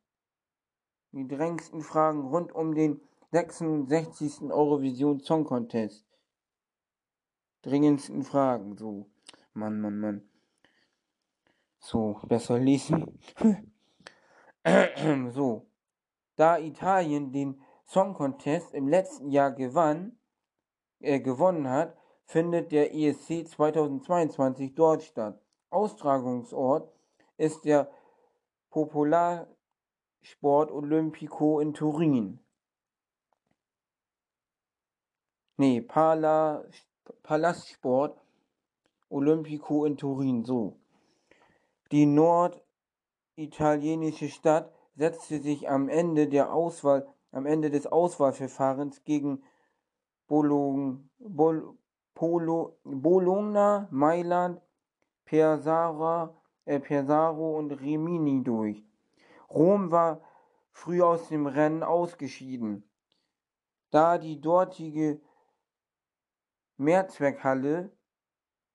[1.11, 3.01] die drängendsten Fragen rund um den
[3.32, 4.43] 66.
[4.49, 6.05] Eurovision Song Contest.
[7.61, 9.09] Dringendsten Fragen, so.
[9.53, 10.26] Mann, Mann, Mann.
[11.89, 13.17] So, besser lesen.
[15.31, 15.65] so.
[16.35, 20.19] Da Italien den Song Contest im letzten Jahr gewann,
[20.99, 25.41] äh, gewonnen hat, findet der ESC 2022 dort statt.
[25.69, 26.91] Austragungsort
[27.38, 27.89] ist der
[28.69, 29.49] Popularsport
[30.69, 32.41] Olimpico in Turin.
[35.88, 36.65] Pala,
[37.23, 38.19] Palastsport
[39.07, 40.77] Olimpico in Turin, so.
[41.91, 49.41] Die norditalienische Stadt setzte sich am Ende des Auswahlverfahrens gegen
[50.27, 50.99] Bologna,
[53.91, 54.61] Mailand,
[55.23, 56.35] Persara,
[56.65, 58.83] äh, Persaro und Rimini durch.
[59.49, 60.21] Rom war
[60.71, 62.83] früh aus dem Rennen ausgeschieden,
[63.91, 65.21] da die dortige
[66.75, 67.93] Mehrzweckhalle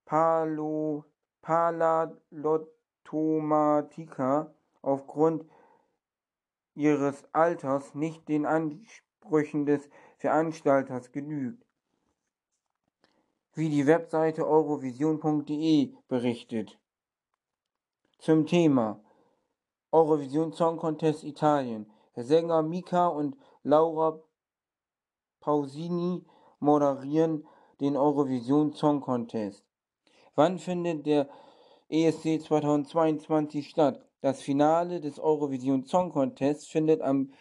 [0.05, 1.05] Palo,
[3.05, 5.45] Tomatika aufgrund
[6.75, 9.89] ihres Alters nicht den Ansprüchen des
[10.19, 11.65] Veranstalters genügt,
[13.55, 16.79] wie die Webseite eurovision.de berichtet.
[18.19, 19.01] Zum Thema
[19.91, 21.87] Eurovision Song Contest Italien.
[22.17, 24.21] Sänger Mika und Laura
[25.41, 26.25] Pausini
[26.61, 27.47] moderieren
[27.81, 29.65] den Eurovision Song Contest.
[30.35, 31.29] Wann findet der
[31.93, 34.03] ESC 2022 statt.
[34.23, 37.33] Das Finale des Eurovision Song Contest findet am,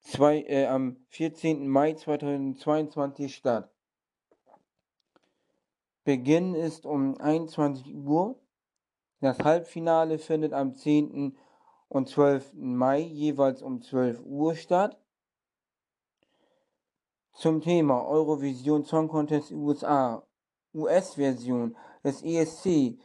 [0.00, 1.66] zwei, äh, am 14.
[1.66, 3.70] Mai 2022 statt.
[6.04, 8.38] Beginn ist um 21 Uhr.
[9.20, 11.36] Das Halbfinale findet am 10.
[11.88, 12.52] und 12.
[12.54, 15.00] Mai jeweils um 12 Uhr statt.
[17.32, 20.26] Zum Thema Eurovision Song Contest USA,
[20.74, 22.98] US-Version des ESC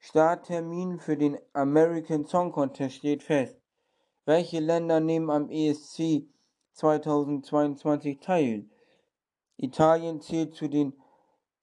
[0.00, 3.60] Starttermin für den American Song Contest steht fest.
[4.24, 6.28] Welche Länder nehmen am ESC
[6.72, 8.66] 2022 teil?
[9.56, 10.92] Italien zählt zu den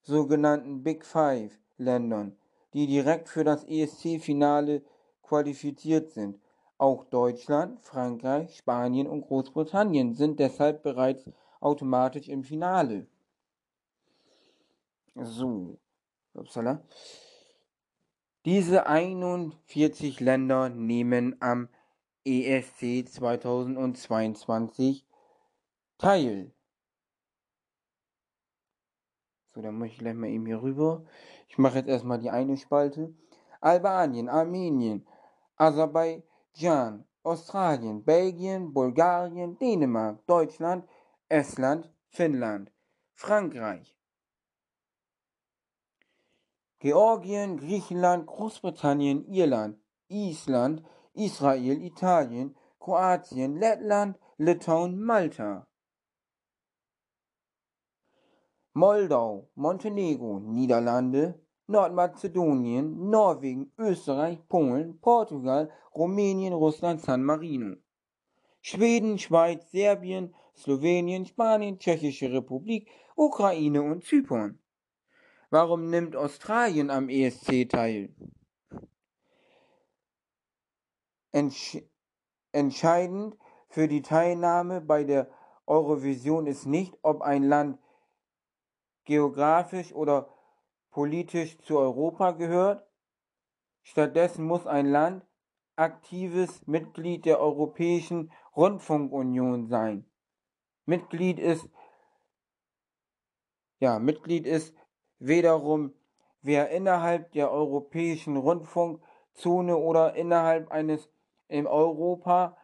[0.02, 2.36] sogenannten Big Five Ländern,
[2.74, 4.82] die direkt für das ESC-Finale
[5.22, 6.38] qualifiziert sind.
[6.78, 11.24] Auch Deutschland, Frankreich, Spanien und Großbritannien sind deshalb bereits
[11.60, 13.06] automatisch im Finale.
[15.14, 15.78] So,
[16.34, 16.82] upsala.
[18.46, 21.68] Diese 41 Länder nehmen am
[22.24, 25.04] ESC 2022
[25.98, 26.52] teil.
[29.52, 31.04] So, dann muss ich gleich mal eben hier rüber.
[31.48, 33.12] Ich mache jetzt erstmal die eine Spalte.
[33.60, 35.04] Albanien, Armenien,
[35.56, 40.88] Aserbaidschan, Australien, Belgien, Bulgarien, Dänemark, Deutschland,
[41.28, 42.70] Estland, Finnland,
[43.16, 43.95] Frankreich,
[46.78, 50.82] Georgien, Griechenland, Großbritannien, Irland, Island,
[51.14, 55.66] Israel, Italien, Kroatien, Lettland, Litauen, Malta.
[58.74, 67.76] Moldau, Montenegro, Niederlande, Nordmazedonien, Norwegen, Österreich, Polen, Portugal, Rumänien, Russland, San Marino.
[68.60, 74.58] Schweden, Schweiz, Serbien, Slowenien, Spanien, Tschechische Republik, Ukraine und Zypern.
[75.50, 78.14] Warum nimmt Australien am ESC teil?
[81.32, 81.78] Entsch
[82.52, 83.36] entscheidend
[83.68, 85.30] für die Teilnahme bei der
[85.66, 87.78] Eurovision ist nicht, ob ein Land
[89.04, 90.32] geografisch oder
[90.90, 92.88] politisch zu Europa gehört.
[93.82, 95.24] Stattdessen muss ein Land
[95.76, 100.10] aktives Mitglied der Europäischen Rundfunkunion sein.
[100.86, 101.68] Mitglied ist
[103.78, 104.74] ja, Mitglied ist
[105.18, 105.94] wiederum
[106.42, 111.10] wer innerhalb der Europäischen Rundfunkzone oder innerhalb eines
[111.48, 112.56] im Europarat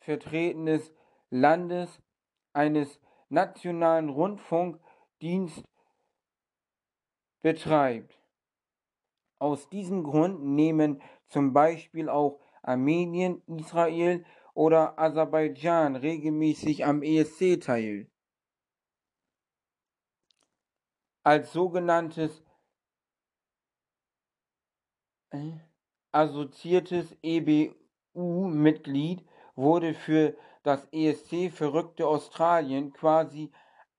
[0.00, 0.92] vertretenes
[1.30, 2.02] Landes
[2.52, 5.62] eines nationalen Rundfunkdienst
[7.40, 8.18] betreibt.
[9.38, 14.24] Aus diesem Grund nehmen zum Beispiel auch Armenien, Israel
[14.54, 18.11] oder Aserbaidschan regelmäßig am ESC teil.
[21.24, 22.42] Als sogenanntes
[25.30, 25.52] äh,
[26.10, 33.52] assoziiertes EBU-Mitglied wurde für das ESC verrückte Australien quasi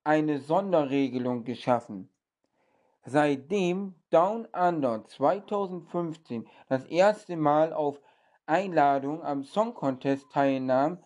[0.03, 2.09] eine Sonderregelung geschaffen.
[3.05, 8.01] Seitdem Down Under 2015 das erste Mal auf
[8.45, 11.03] Einladung am Song Contest teilnahm,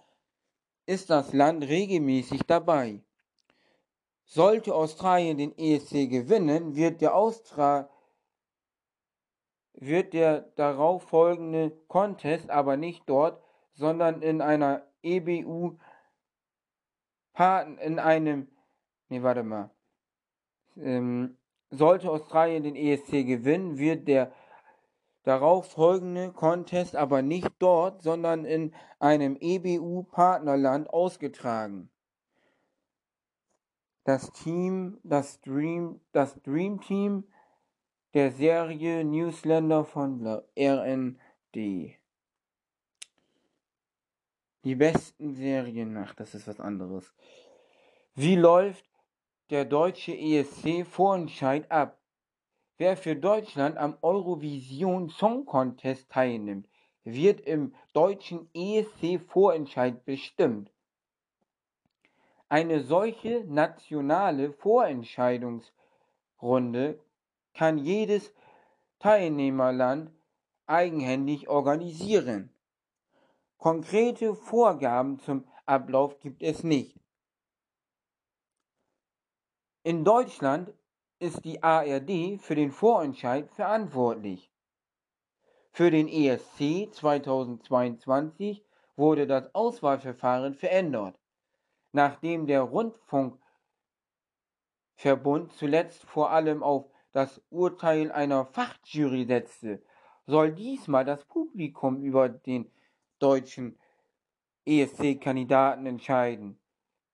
[0.87, 3.03] ist das Land regelmäßig dabei.
[4.29, 7.89] Sollte Australien den ESC gewinnen, wird der, Austra
[9.73, 13.41] wird der darauf folgende Contest aber nicht dort,
[13.73, 15.77] sondern in einer EBU
[17.79, 18.47] in einem
[19.09, 19.69] nee, warte mal.
[20.75, 21.37] Ähm,
[21.69, 24.33] sollte Australien den ESC gewinnen, wird der
[25.23, 31.89] darauf folgende Contest aber nicht dort, sondern in einem EBU-Partnerland ausgetragen.
[34.07, 37.25] Das Team, das Dream, das Dream Team
[38.13, 40.25] der Serie Newsländer von
[40.57, 41.19] RND.
[44.63, 47.13] Die besten Serien, ach, das ist was anderes.
[48.15, 48.85] Wie läuft
[49.49, 51.99] der deutsche ESC-Vorentscheid ab.
[52.77, 56.69] Wer für Deutschland am Eurovision Song Contest teilnimmt,
[57.03, 60.71] wird im deutschen ESC-Vorentscheid bestimmt.
[62.49, 66.99] Eine solche nationale Vorentscheidungsrunde
[67.53, 68.33] kann jedes
[68.99, 70.11] Teilnehmerland
[70.65, 72.53] eigenhändig organisieren.
[73.57, 76.97] Konkrete Vorgaben zum Ablauf gibt es nicht.
[79.83, 80.73] In Deutschland
[81.19, 84.49] ist die ARD für den Vorentscheid verantwortlich.
[85.71, 88.63] Für den ESC 2022
[88.95, 91.19] wurde das Auswahlverfahren verändert,
[91.97, 93.41] nachdem der Rundfunkverbund
[95.53, 99.81] zuletzt vor allem auf das Urteil einer Fachjury setzte,
[100.27, 102.71] soll diesmal das Publikum über den
[103.17, 103.79] deutschen
[104.65, 106.59] ESC-Kandidaten entscheiden.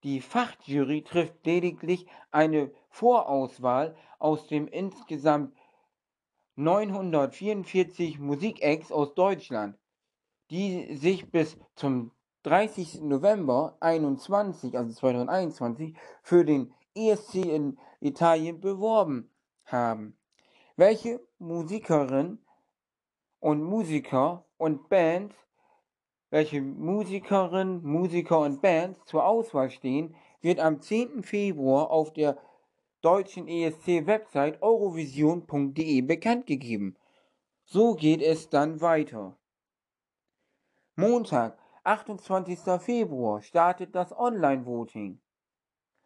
[0.03, 5.55] Die Fachjury trifft lediglich eine Vorauswahl aus den insgesamt
[6.57, 9.77] 944 Musikacts aus Deutschland,
[10.49, 12.11] die sich bis zum
[12.43, 13.01] 30.
[13.01, 19.29] November 21, also 2021, für den ESC in Italien beworben
[19.65, 20.17] haben.
[20.75, 22.45] Welche Musikerinnen
[23.39, 25.35] und Musiker und Bands
[26.33, 31.21] welche Musikerinnen, Musiker und Bands zur Auswahl stehen, wird am 10.
[31.21, 32.39] Februar auf der
[33.01, 36.95] deutschen ESC-Website eurovision.de bekannt gegeben.
[37.65, 39.37] So geht es dann weiter.
[40.95, 42.79] Montag, 28.
[42.79, 45.19] Februar startet das Online-Voting.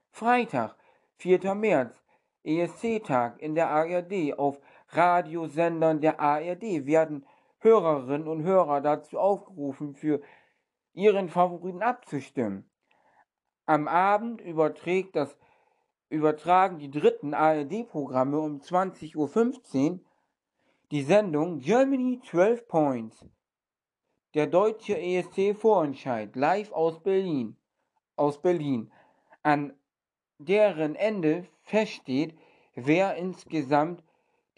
[0.10, 0.76] Freitag,
[1.18, 1.54] 4.
[1.54, 2.04] März,
[2.44, 4.40] ESC-Tag in der ARD.
[4.40, 4.60] Auf
[4.90, 7.28] Radiosendern der ARD werden
[7.60, 10.22] Hörerinnen und Hörer dazu aufgerufen, für
[10.94, 12.68] ihren Favoriten abzustimmen.
[13.68, 15.38] Am Abend überträgt das,
[16.10, 20.00] übertragen die dritten ARD-Programme um 20.15 Uhr
[20.90, 23.26] die Sendung Germany 12 Points.
[24.38, 27.58] Der deutsche ESC-Vorentscheid live aus Berlin.
[28.16, 28.92] Aus Berlin.
[29.42, 29.74] An
[30.38, 32.38] deren Ende feststeht,
[32.76, 34.04] wer insgesamt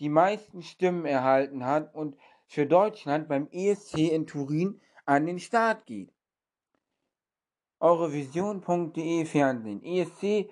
[0.01, 5.85] die meisten Stimmen erhalten hat und für Deutschland beim ESC in Turin an den Start
[5.85, 6.11] geht.
[7.79, 10.49] Eurovision.de Fernsehen ESC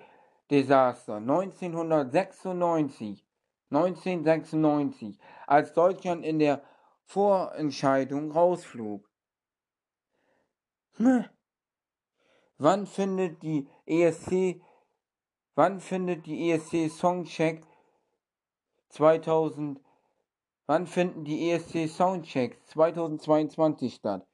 [0.50, 3.26] Desaster 1996
[3.68, 6.62] 1996 als Deutschland in der
[7.04, 9.07] Vorentscheidung rausflog.
[12.58, 14.60] Wann findet die ESC
[15.54, 17.64] Wann findet die ESC Songcheck
[18.88, 19.80] 2000
[20.66, 24.26] Wann finden die ESC Soundchecks 2022 statt?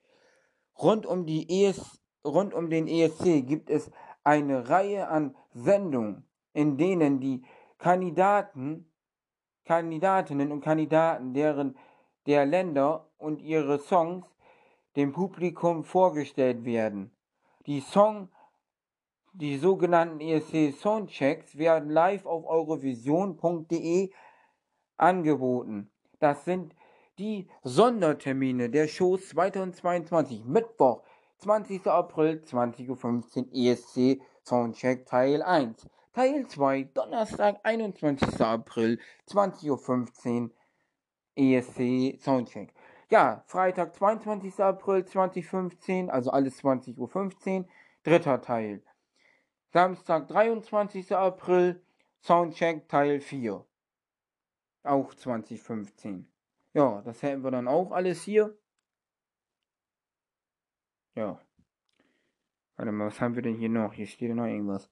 [0.79, 3.91] Rund um die ES rund um den ESC gibt es
[4.25, 7.45] eine Reihe an Sendungen, in denen die
[7.77, 8.91] Kandidaten
[9.67, 11.77] Kandidatinnen und Kandidaten deren
[12.27, 14.34] der Länder und ihre Songs
[14.97, 17.11] dem Publikum vorgestellt werden.
[17.67, 18.29] Die Song
[19.37, 24.13] die sogenannten ESC Soundchecks werden live auf eurovision.de
[24.97, 25.91] angeboten.
[26.21, 26.77] Das sind
[27.19, 30.45] die Sondertermine der Shows 2022.
[30.45, 31.03] Mittwoch,
[31.39, 31.85] 20.
[31.89, 35.85] April, 20.15 Uhr ESC Soundcheck Teil 1.
[36.13, 38.41] Teil 2, Donnerstag, 21.
[38.41, 40.51] April, 20.15 Uhr
[41.35, 42.73] ESC Soundcheck.
[43.15, 44.59] Ja, Freitag, 22.
[44.59, 47.69] April 2015, also alles 20.15 Uhr,
[48.03, 48.83] dritter Teil.
[49.73, 51.15] Samstag, 23.
[51.15, 51.81] April,
[52.23, 53.65] Soundcheck Teil 4.
[54.83, 56.29] Auch 2015.
[56.73, 58.59] Ja, das hätten wir dann auch alles hier.
[61.15, 61.41] Ja.
[62.75, 63.93] Warte mal, was haben wir denn hier noch?
[63.93, 64.91] Hier steht noch irgendwas.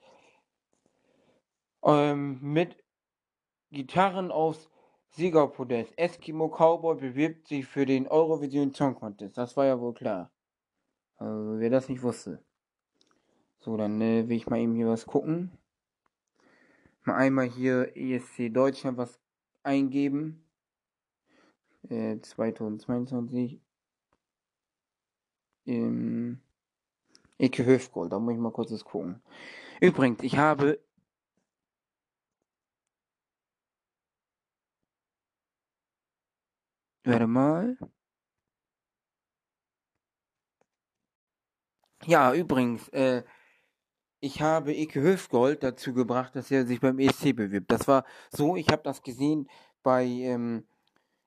[1.83, 2.85] Ähm, mit
[3.73, 4.72] Gitarren aufs
[5.13, 5.93] Siegerpodest.
[5.97, 9.37] Eskimo Cowboy bewirbt sich für den Eurovision Song Contest.
[9.37, 10.31] Das war ja wohl klar.
[11.17, 12.43] Also, wer das nicht wusste.
[13.61, 15.53] So, dann äh, will ich mal eben hier was gucken.
[17.05, 19.21] Mal einmal hier ESC Deutschland was
[19.63, 20.45] eingeben.
[21.89, 23.61] Äh, 2022.
[25.67, 26.41] Ähm,
[27.39, 29.21] Ecke Höfgold, da muss ich mal kurz was gucken.
[29.81, 30.79] Übrigens, ich habe
[37.05, 37.77] Warte mal.
[42.07, 43.23] Ja, übrigens, äh,
[44.21, 47.71] ich habe Ike Höfgold dazu gebracht, dass er sich beim ESC bewirbt.
[47.71, 49.49] Das war so, ich habe das gesehen
[49.83, 50.65] bei ähm,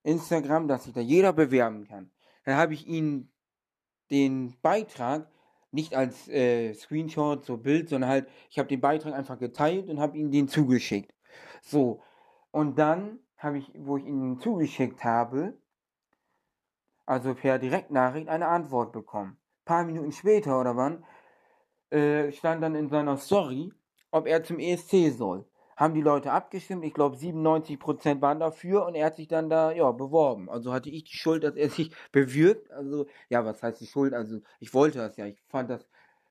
[0.03, 2.11] Instagram, dass sich da jeder bewerben kann.
[2.45, 3.31] Dann habe ich ihn
[4.11, 5.29] den Beitrag
[5.71, 9.99] nicht als äh, Screenshot, so Bild, sondern halt, ich habe den Beitrag einfach geteilt und
[9.99, 11.13] habe ihm den zugeschickt.
[11.61, 12.01] So,
[12.51, 15.57] und dann habe ich, wo ich ihn zugeschickt habe,
[17.05, 19.37] also per Direktnachricht, eine Antwort bekommen.
[19.61, 21.03] Ein paar Minuten später oder wann,
[21.91, 23.71] äh, stand dann in seiner Story,
[24.11, 25.45] ob er zum ESC soll.
[25.77, 29.71] Haben die Leute abgestimmt, ich glaube 97% waren dafür und er hat sich dann da,
[29.71, 30.49] ja, beworben.
[30.49, 32.71] Also hatte ich die Schuld, dass er sich bewirbt.
[32.71, 34.13] Also, ja, was heißt die Schuld?
[34.13, 35.25] Also, ich wollte das ja.
[35.25, 35.85] Ich fand das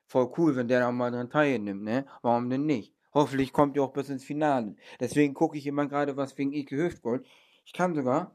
[0.07, 2.05] voll cool, wenn der da mal dran teilnimmt, ne?
[2.21, 2.93] Warum denn nicht?
[3.13, 4.75] Hoffentlich kommt er auch bis ins Finale.
[4.99, 7.25] Deswegen gucke ich immer gerade was wegen Ike Hüftgold.
[7.65, 8.34] Ich kann sogar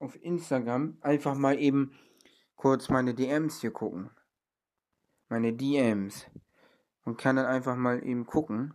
[0.00, 1.96] auf Instagram einfach mal eben
[2.56, 4.10] kurz meine DMs hier gucken.
[5.28, 6.26] Meine DMs
[7.04, 8.74] und kann dann einfach mal eben gucken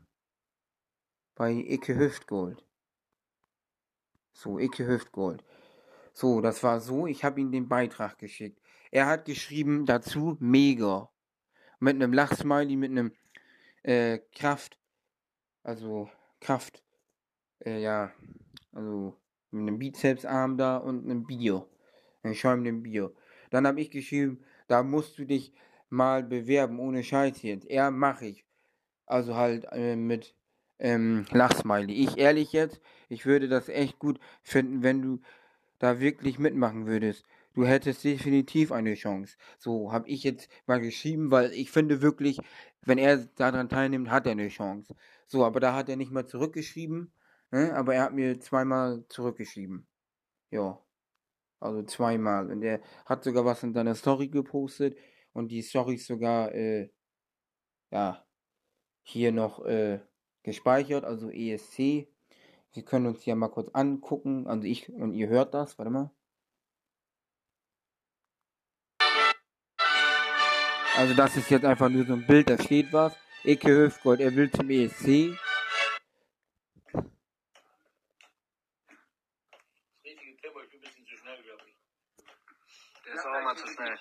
[1.35, 2.65] bei Icke Hüftgold.
[4.31, 5.43] So, Icke Hüftgold.
[6.13, 8.61] So, das war so, ich habe ihm den Beitrag geschickt.
[8.91, 11.09] Er hat geschrieben dazu mega.
[11.79, 13.11] Mit einem Lachsmiley, mit einem
[13.83, 14.79] äh, Kraft,
[15.63, 16.09] also
[16.39, 16.83] Kraft,
[17.59, 18.13] äh, ja,
[18.71, 19.17] also
[19.55, 21.65] mit einem Bizepsarm da und einem Bier.
[22.23, 23.11] Ein schäumenden Bier.
[23.49, 25.53] Dann habe ich geschrieben, da musst du dich
[25.89, 27.69] mal bewerben, ohne Scheiß jetzt.
[27.69, 28.45] Er mache ich.
[29.05, 30.35] Also halt äh, mit
[30.79, 31.93] ähm, Lachsmiley.
[31.93, 35.21] Ich ehrlich jetzt, ich würde das echt gut finden, wenn du
[35.79, 37.25] da wirklich mitmachen würdest.
[37.53, 39.37] Du hättest definitiv eine Chance.
[39.57, 42.39] So habe ich jetzt mal geschrieben, weil ich finde wirklich,
[42.81, 44.93] wenn er daran teilnimmt, hat er eine Chance.
[45.25, 47.11] So, aber da hat er nicht mal zurückgeschrieben?
[47.55, 49.87] Aber er hat mir zweimal zurückgeschrieben.
[50.51, 50.79] Ja,
[51.59, 52.51] also zweimal.
[52.51, 54.97] Und er hat sogar was in seiner Story gepostet
[55.33, 56.89] und die Storys sogar, äh,
[57.91, 58.25] ja,
[59.03, 59.99] hier noch äh,
[60.43, 62.07] gespeichert, also ESC
[62.73, 64.47] Wir können uns ja mal kurz angucken.
[64.47, 65.77] Also ich und ihr hört das.
[65.77, 66.11] Warte mal.
[70.97, 73.13] Also das ist jetzt einfach nur so ein Bild, da steht was.
[73.43, 75.37] Eke Höfgold, er will zum ESC.
[83.55, 83.97] Mal zu schnell.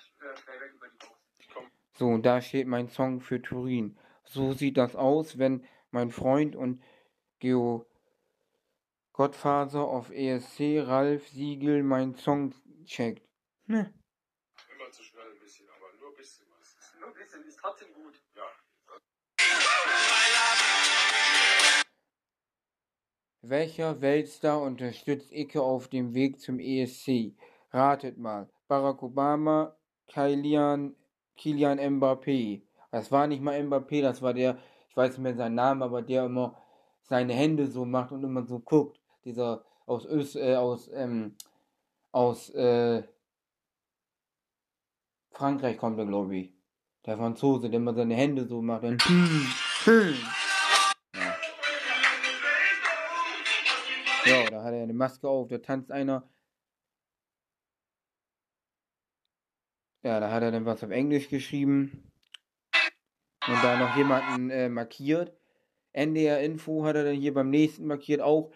[1.93, 3.97] So, und da steht mein Song für Turin.
[4.25, 6.83] So sieht das aus, wenn mein Freund und
[7.39, 7.85] Geo
[9.13, 12.53] Gottfaser auf ESC Ralf Siegel meinen Song
[12.83, 13.25] checkt.
[13.65, 13.93] Ne?
[14.73, 16.75] Immer zu schnell ein bisschen, aber nur ein bisschen was.
[16.99, 18.21] Nur ein bisschen, ist trotzdem gut.
[18.35, 18.43] Ja.
[23.41, 27.37] Welcher Weltstar unterstützt Icke auf dem Weg zum ESC?
[27.71, 28.49] Ratet mal.
[28.67, 29.75] Barack Obama,
[30.07, 30.95] Kylian,
[31.37, 32.61] Kylian Mbappé.
[32.91, 34.57] Das war nicht mal Mbappé, das war der,
[34.89, 36.55] ich weiß nicht mehr seinen Namen, aber der immer
[37.03, 38.99] seine Hände so macht und immer so guckt.
[39.25, 41.35] Dieser aus Ös, äh, aus, ähm,
[42.11, 43.03] aus, äh,
[45.35, 46.53] Frankreich kommt er, glaube ich.
[47.05, 48.95] Der Franzose, der immer seine Hände so macht ja.
[54.25, 56.27] Ja, da hat er eine Maske auf, da tanzt einer.
[60.05, 62.11] Ja, da hat er dann was auf Englisch geschrieben.
[63.47, 65.35] Und da noch jemanden äh, markiert.
[65.93, 68.51] NDR Info hat er dann hier beim nächsten markiert auch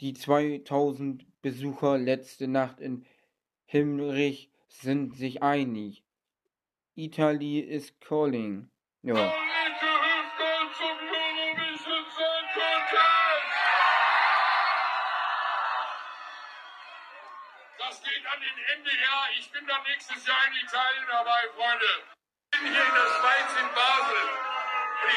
[0.00, 3.04] die 2000 Besucher letzte Nacht in
[3.64, 6.04] Himmelrich sind sich einig.
[6.94, 8.70] Italy is calling.
[9.02, 9.34] Ja.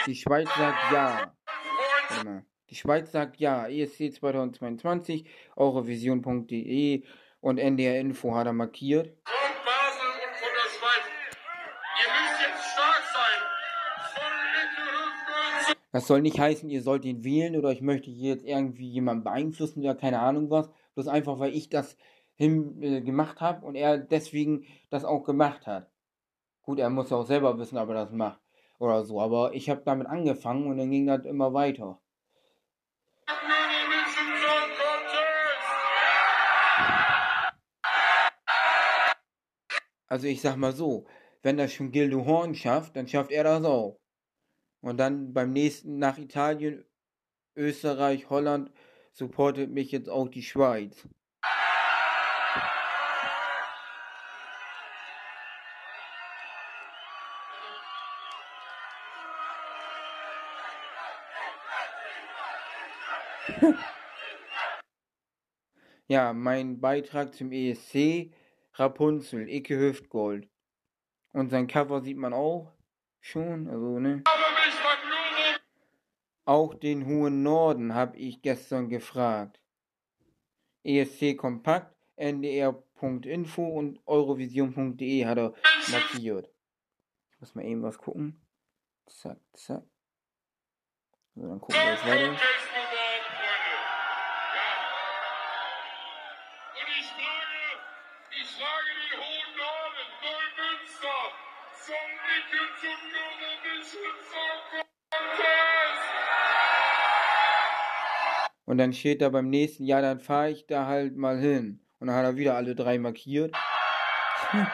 [0.07, 1.17] Die Schweiz sagt ja.
[1.17, 1.31] Freund,
[2.09, 2.45] Warte mal.
[2.69, 3.67] Die Schweiz sagt ja.
[3.67, 5.25] ESC 2022,
[5.55, 7.03] eurovision.de
[7.39, 9.07] und NDR Info hat er markiert.
[9.07, 9.13] von
[9.63, 11.05] Basel und von der Schweiz.
[12.01, 13.41] Ihr müsst jetzt stark sein.
[15.91, 19.23] Das soll nicht heißen, ihr sollt ihn wählen oder ich möchte hier jetzt irgendwie jemanden
[19.23, 20.71] beeinflussen oder keine Ahnung was.
[20.95, 21.95] Bloß einfach, weil ich das
[22.35, 25.91] hin, äh, gemacht habe und er deswegen das auch gemacht hat.
[26.63, 28.40] Gut, er muss ja auch selber wissen, ob er das macht
[28.81, 29.21] oder so.
[29.21, 32.01] Aber ich habe damit angefangen und dann ging das immer weiter.
[40.07, 41.05] Also ich sag mal so,
[41.41, 43.97] wenn das schon Gildo Horn schafft, dann schafft er das auch.
[44.81, 46.83] Und dann beim nächsten nach Italien,
[47.55, 48.71] Österreich, Holland
[49.13, 51.07] supportet mich jetzt auch die Schweiz.
[66.11, 68.33] Ja, mein Beitrag zum ESC,
[68.73, 70.49] Rapunzel, Icke Hüftgold.
[71.31, 72.73] Und sein Cover sieht man auch
[73.21, 74.21] schon, also ne.
[76.43, 79.61] Auch den hohen Norden habe ich gestern gefragt.
[80.83, 85.53] ESC Kompakt, ndr.info und eurovision.de hat er
[85.91, 86.51] markiert.
[87.31, 88.45] Ich muss mal eben was gucken.
[89.07, 89.83] Zack, zack.
[91.35, 92.37] So, dann gucken wir jetzt weiter.
[108.71, 111.85] Und dann steht da beim nächsten Jahr, dann fahre ich da halt mal hin.
[111.99, 113.53] Und dann hat er wieder alle drei markiert.
[113.53, 113.59] Ja,
[114.53, 114.69] dann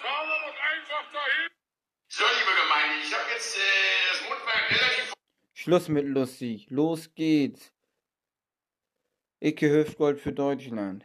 [0.00, 1.50] fahren wir doch einfach dahin.
[2.08, 3.60] So, liebe Gemeinde, ich habe jetzt äh,
[4.12, 5.12] das Mundwerk relativ
[5.52, 6.70] Schluss mit lustig.
[6.70, 7.70] Los geht's.
[9.40, 11.04] Icke Hüftgold für Deutschland.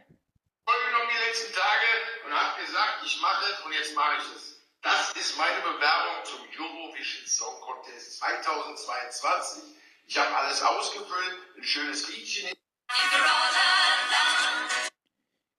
[0.64, 1.88] vollgenommen die letzten Tage
[2.24, 4.66] und habe gesagt, ich mache es und jetzt mache ich es.
[4.80, 9.76] Das ist meine Bewerbung zum Eurovision Song Contest 2022.
[10.08, 12.56] Ich habe alles ausgefüllt, ein schönes Liedchen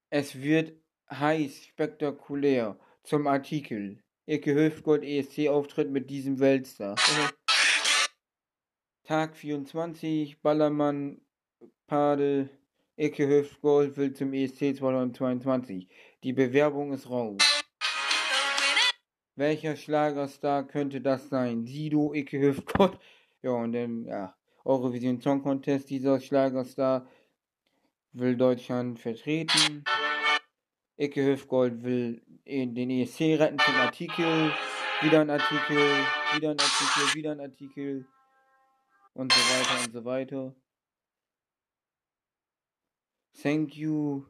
[0.09, 0.73] Es wird
[1.11, 2.79] heiß, spektakulär.
[3.03, 4.01] Zum Artikel.
[4.25, 6.95] Icke Hüftgold ESC-Auftritt mit diesem Weltstar.
[9.03, 11.21] Tag 24, Ballermann,
[11.87, 12.49] Pade,
[12.95, 15.89] Icke Hüftgold will zum ESC 2022.
[16.23, 17.41] Die Bewerbung ist raus.
[19.35, 21.65] Welcher Schlagerstar könnte das sein?
[21.65, 22.97] Sido, Icke Hüftgold.
[23.41, 24.36] Ja, und dann, ja,
[24.67, 25.89] Eurovision Song Contest.
[25.89, 27.07] Dieser Schlagerstar
[28.11, 29.85] will Deutschland vertreten.
[30.97, 34.51] Icke Höfgold will den ESC retten zum Artikel.
[35.01, 35.77] Wieder ein Artikel,
[36.35, 38.07] wieder ein Artikel, wieder ein Artikel.
[39.13, 40.55] Und so weiter und so weiter.
[43.41, 44.25] Thank you,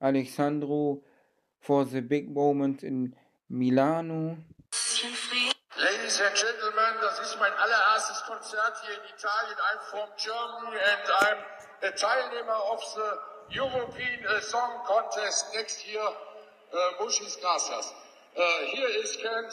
[0.00, 1.04] Alexandro,
[1.60, 3.14] for the big moment in
[3.48, 4.38] Milano.
[6.06, 9.58] Ladies and Gentlemen, das ist mein allererstes Konzert hier in Italien.
[9.58, 11.38] I'm from Germany and I'm
[11.82, 16.06] a Teilnehmer of the European uh, Song Contest next year.
[16.70, 17.92] Uh, muchas gracias.
[18.36, 18.42] Uh,
[18.72, 19.52] here is Kent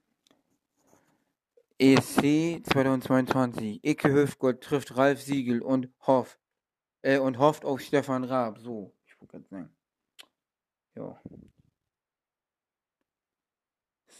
[1.78, 3.80] ESC 2022.
[3.82, 6.38] Icke Hüfgold trifft Ralf Siegel und Hoff.
[7.02, 8.58] Äh, und hofft auf Stefan Raab.
[8.58, 9.76] So, ich wollte gerade sagen.
[10.94, 11.20] Ja.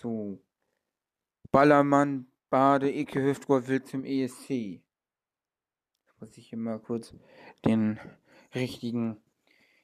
[0.04, 0.38] So.
[1.50, 4.82] Ballermann, Bade, Icke Hüftgold will zum ESC.
[6.20, 7.14] Muss ich hier mal kurz
[7.64, 7.98] den
[8.54, 9.16] richtigen.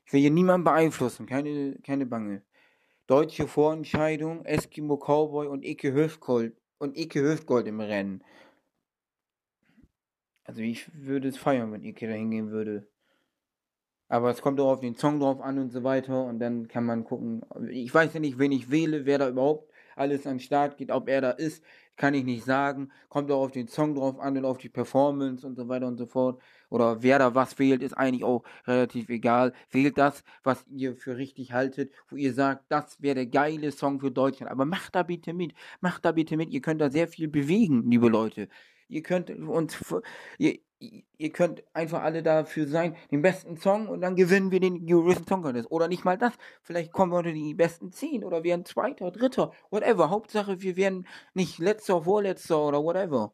[0.04, 2.42] Ich will hier niemanden beeinflussen, keine, keine Bange.
[3.06, 8.22] Deutsche Vorentscheidung, Eskimo Cowboy und Icke Hüftgold und Icke Hüftgold im Rennen.
[10.44, 12.86] Also ich würde es feiern, wenn Icke da hingehen würde.
[14.08, 16.24] Aber es kommt auch auf den Song drauf an und so weiter.
[16.24, 17.42] Und dann kann man gucken.
[17.70, 19.69] Ich weiß ja nicht, wen ich wähle, wer da überhaupt
[20.00, 20.90] alles an den Start geht.
[20.90, 21.62] Ob er da ist,
[21.96, 22.90] kann ich nicht sagen.
[23.08, 25.98] Kommt auch auf den Song drauf an und auf die Performance und so weiter und
[25.98, 26.42] so fort.
[26.70, 29.52] Oder wer da was wählt, ist eigentlich auch relativ egal.
[29.70, 34.00] Wählt das, was ihr für richtig haltet, wo ihr sagt, das wäre der geile Song
[34.00, 34.50] für Deutschland.
[34.50, 35.52] Aber macht da bitte mit.
[35.80, 36.50] Macht da bitte mit.
[36.50, 38.48] Ihr könnt da sehr viel bewegen, liebe Leute.
[38.90, 39.78] Ihr könnt uns,
[40.38, 40.58] ihr,
[41.18, 45.26] ihr könnt einfach alle dafür sein, den besten Song und dann gewinnen wir den Eurovision
[45.26, 45.70] Song Contest.
[45.70, 46.32] Oder nicht mal das.
[46.62, 50.10] Vielleicht kommen wir unter die besten zehn oder werden Zweiter, Dritter, whatever.
[50.10, 53.32] Hauptsache, wir werden nicht Letzter, Vorletzter oder whatever.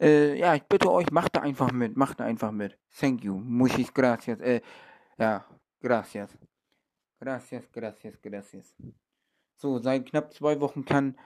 [0.00, 1.96] Äh, ja, ich bitte euch, macht da einfach mit.
[1.96, 2.76] Macht da einfach mit.
[2.98, 3.36] Thank you.
[3.36, 4.40] Muchis gracias.
[4.40, 4.60] Äh,
[5.18, 5.44] ja,
[5.80, 6.36] gracias.
[7.20, 8.74] Gracias, gracias, gracias.
[9.56, 11.16] So, seit knapp zwei Wochen kann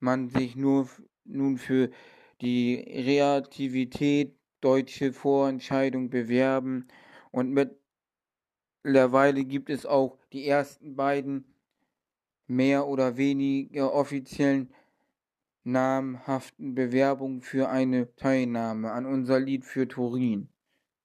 [0.00, 0.88] man sich nur
[1.24, 1.90] nun für
[2.40, 6.88] die Reaktivität deutsche Vorentscheidung bewerben
[7.30, 7.54] und
[8.82, 11.44] mittlerweile gibt es auch die ersten beiden
[12.46, 14.72] mehr oder weniger offiziellen
[15.64, 20.48] namhaften Bewerbungen für eine Teilnahme an unser Lied für Turin.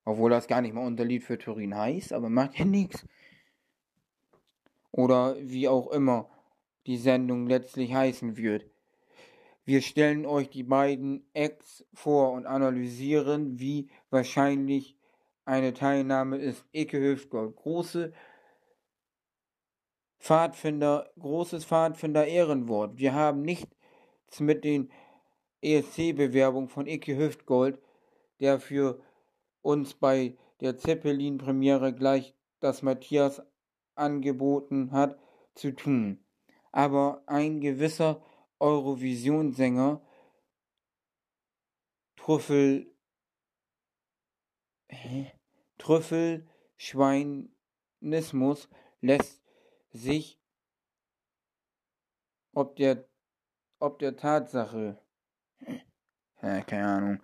[0.05, 3.05] Obwohl das gar nicht mal unser Lied für Turin heißt, aber macht ja nichts.
[4.91, 6.29] Oder wie auch immer
[6.85, 8.70] die Sendung letztlich heißen wird.
[9.63, 14.97] Wir stellen euch die beiden Acts vor und analysieren, wie wahrscheinlich
[15.45, 16.65] eine Teilnahme ist.
[16.71, 18.13] Icke Hüftgold, große
[20.19, 22.97] Pfadfinder, großes Pfadfinder Ehrenwort.
[22.97, 24.91] Wir haben nichts mit den
[25.61, 27.79] ESC-Bewerbungen von Icke Hüftgold,
[28.39, 28.99] der für
[29.61, 33.41] uns bei der Zeppelin-Premiere gleich das Matthias
[33.95, 35.19] angeboten hat,
[35.53, 36.23] zu tun.
[36.71, 38.23] Aber ein gewisser
[38.61, 40.01] Eurovision-Sänger
[42.15, 42.87] Trüffel?
[45.77, 48.69] Trüffelschweinismus
[49.01, 49.43] lässt
[49.91, 50.39] sich
[52.53, 53.07] ob der
[53.79, 55.01] ob der Tatsache
[56.41, 57.19] ja, keine Ahnung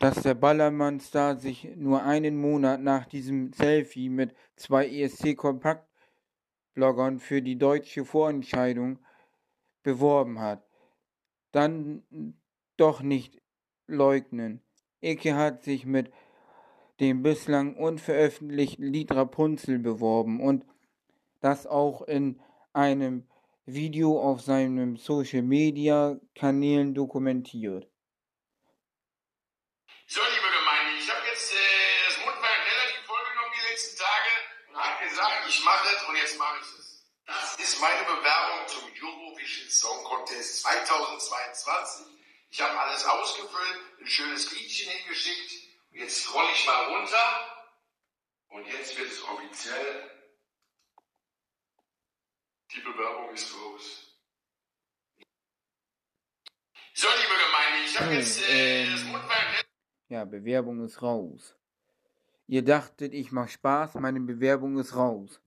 [0.00, 7.56] dass der Ballermann-Star sich nur einen Monat nach diesem Selfie mit zwei ESC-Kompakt-Bloggern für die
[7.56, 8.98] deutsche Vorentscheidung
[9.84, 10.66] beworben hat,
[11.52, 12.02] dann
[12.76, 13.40] doch nicht
[13.86, 14.60] leugnen.
[15.00, 16.12] Icke hat sich mit
[17.00, 20.64] dem bislang unveröffentlichten Lied Rapunzel beworben und
[21.40, 22.40] das auch in
[22.72, 23.28] einem
[23.66, 27.88] Video auf seinen Social Media Kanälen dokumentiert.
[30.06, 31.56] So, liebe Gemeinde, ich habe jetzt äh,
[32.06, 34.30] das Mundwerk relativ vollgenommen die letzten Tage
[34.68, 37.04] und habe gesagt, ich mache es und jetzt mache ich es.
[37.26, 38.83] Das ist meine Bewerbung zum
[39.84, 42.06] Song Contest 2022.
[42.48, 45.52] Ich habe alles ausgefüllt, ein schönes Liedchen hingeschickt.
[45.92, 47.68] Und jetzt scroll ich mal runter
[48.48, 50.10] und jetzt wird es offiziell.
[52.72, 54.16] Die Bewerbung ist raus.
[56.94, 59.66] So, liebe Gemeinde, ich habe jetzt äh, ähm, das Mundwerk
[60.08, 61.56] Ja, Bewerbung ist raus.
[62.46, 65.42] Ihr dachtet, ich mach Spaß, meine Bewerbung ist raus.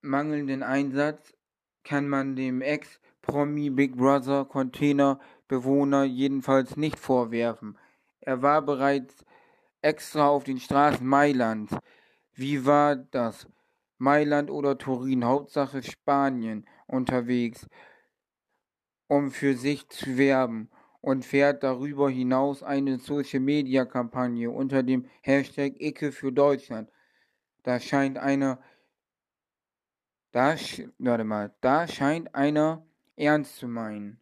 [0.00, 1.34] Mangelnden Einsatz
[1.82, 5.18] kann man dem Ex-Promi Big Brother Container
[5.48, 7.76] Bewohner jedenfalls nicht vorwerfen.
[8.20, 9.24] Er war bereits
[9.82, 11.74] extra auf den Straßen Mailands.
[12.32, 13.48] Wie war das?
[13.96, 17.66] Mailand oder Turin, Hauptsache Spanien, unterwegs,
[19.08, 20.70] um für sich zu werben
[21.00, 26.90] und fährt darüber hinaus eine Social-Media-Kampagne unter dem Hashtag Icke für Deutschland.
[27.64, 28.60] Da scheint einer,
[30.32, 30.56] da,
[30.98, 32.82] warte mal, da scheint einer
[33.16, 34.20] ernst zu meinen.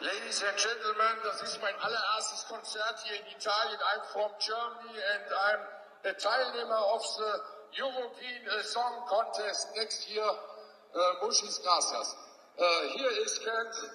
[0.00, 3.78] Ladies and gentlemen, das ist mein allererstes Konzert hier in Italien.
[3.80, 7.32] I'm from Germany and I'm a Teilnehmer of the
[7.76, 10.24] European uh, Song Contest next year.
[10.24, 12.16] Uh, muchas gracias.
[12.58, 13.90] Uh, here is Kent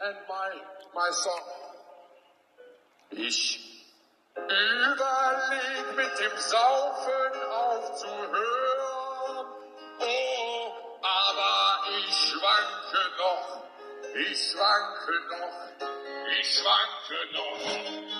[0.00, 0.50] and my,
[0.94, 1.42] my song.
[3.10, 3.60] Ich
[4.34, 8.59] überleg mit dem Saufen aufzuhören.
[12.90, 13.70] Schwanke noch.
[14.12, 15.86] Ich schwanke noch,
[16.40, 17.60] ich schwanke noch,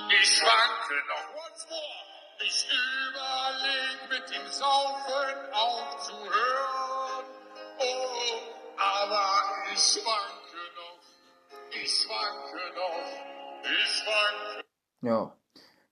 [0.09, 1.35] ich schwanke noch.
[1.35, 2.01] Once more.
[2.47, 7.25] Ich überleg mit dem Saufen aufzuhören.
[7.79, 9.29] Oh, aber
[9.73, 11.01] ich schwanke noch,
[11.71, 14.65] ich schwanke noch, ich schwanke.
[15.03, 15.37] Ja,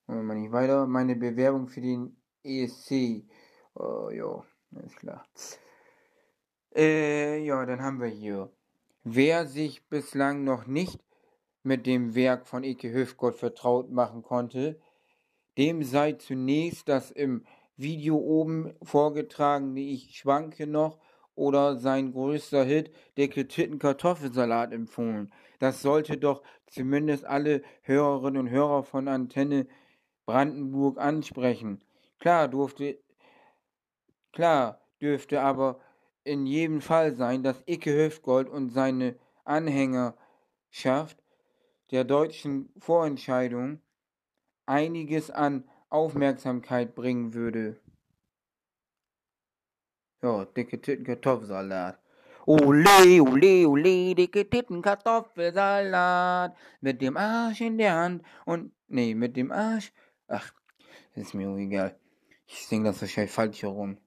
[0.07, 0.87] machen wir nicht weiter.
[0.87, 3.27] Meine Bewerbung für den ESC.
[3.75, 4.45] Oh, ja,
[4.77, 5.27] alles klar.
[6.75, 8.53] Äh, ja, dann haben wir hier.
[9.11, 11.01] Wer sich bislang noch nicht
[11.63, 14.79] mit dem Werk von Ike Höfgott vertraut machen konnte,
[15.57, 17.47] dem sei zunächst das im
[17.79, 20.99] Video oben vorgetragene Ich schwanke noch
[21.35, 25.33] oder sein größter Hit, der Titten Kartoffelsalat empfohlen.
[25.59, 29.69] Das sollte doch zumindest alle Hörerinnen und Hörer von Antenne
[30.27, 31.83] Brandenburg ansprechen.
[32.19, 32.99] Klar durfte,
[34.35, 35.81] klar dürfte aber
[36.29, 41.17] in jedem Fall sein, dass Icke Hüftgold und seine Anhängerschaft
[41.91, 43.81] der deutschen Vorentscheidung
[44.67, 47.81] einiges an Aufmerksamkeit bringen würde.
[50.23, 51.99] Ja, dicke Titten Kartoffelsalat.
[52.45, 56.57] Ole, ole, ole, dicke Titten Kartoffelsalat.
[56.81, 59.93] Mit dem Arsch in der Hand und, nee, mit dem Arsch.
[60.27, 60.53] Ach,
[61.15, 61.99] ist mir egal.
[62.47, 63.99] Ich sing das wahrscheinlich falsch herum.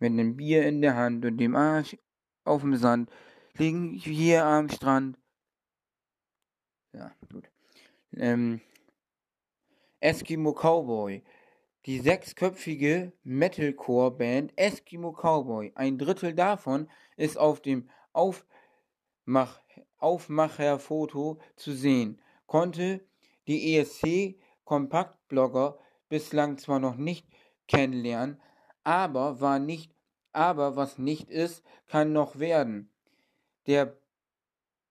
[0.00, 1.96] Mit einem Bier in der Hand und dem Arsch
[2.44, 3.10] auf dem Sand
[3.56, 5.18] liegen hier am Strand.
[6.92, 7.48] Ja, gut.
[8.16, 8.60] Ähm,
[10.00, 11.22] Eskimo Cowboy.
[11.86, 15.72] Die sechsköpfige Metalcore-Band Eskimo Cowboy.
[15.74, 19.60] Ein Drittel davon ist auf dem Aufmach
[19.98, 22.20] Aufmacherfoto zu sehen.
[22.46, 23.06] Konnte
[23.46, 25.78] die ESC-Kompaktblogger
[26.08, 27.26] bislang zwar noch nicht
[27.68, 28.40] kennenlernen,
[28.84, 29.94] aber war nicht,
[30.32, 32.90] aber was nicht ist, kann noch werden.
[33.66, 33.96] Der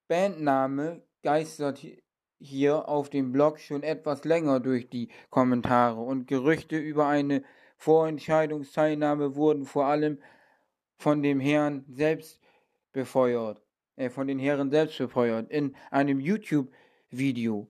[0.08, 1.86] Bandname geistert
[2.40, 7.44] hier auf dem Blog schon etwas länger durch die Kommentare und Gerüchte über eine
[7.78, 10.20] Vorentscheidungsteilnahme wurden vor allem
[10.98, 12.42] von dem Herrn selbst
[12.92, 13.62] befeuert,
[13.96, 15.50] äh, von den Herren selbst befeuert.
[15.50, 17.70] In einem YouTube-Video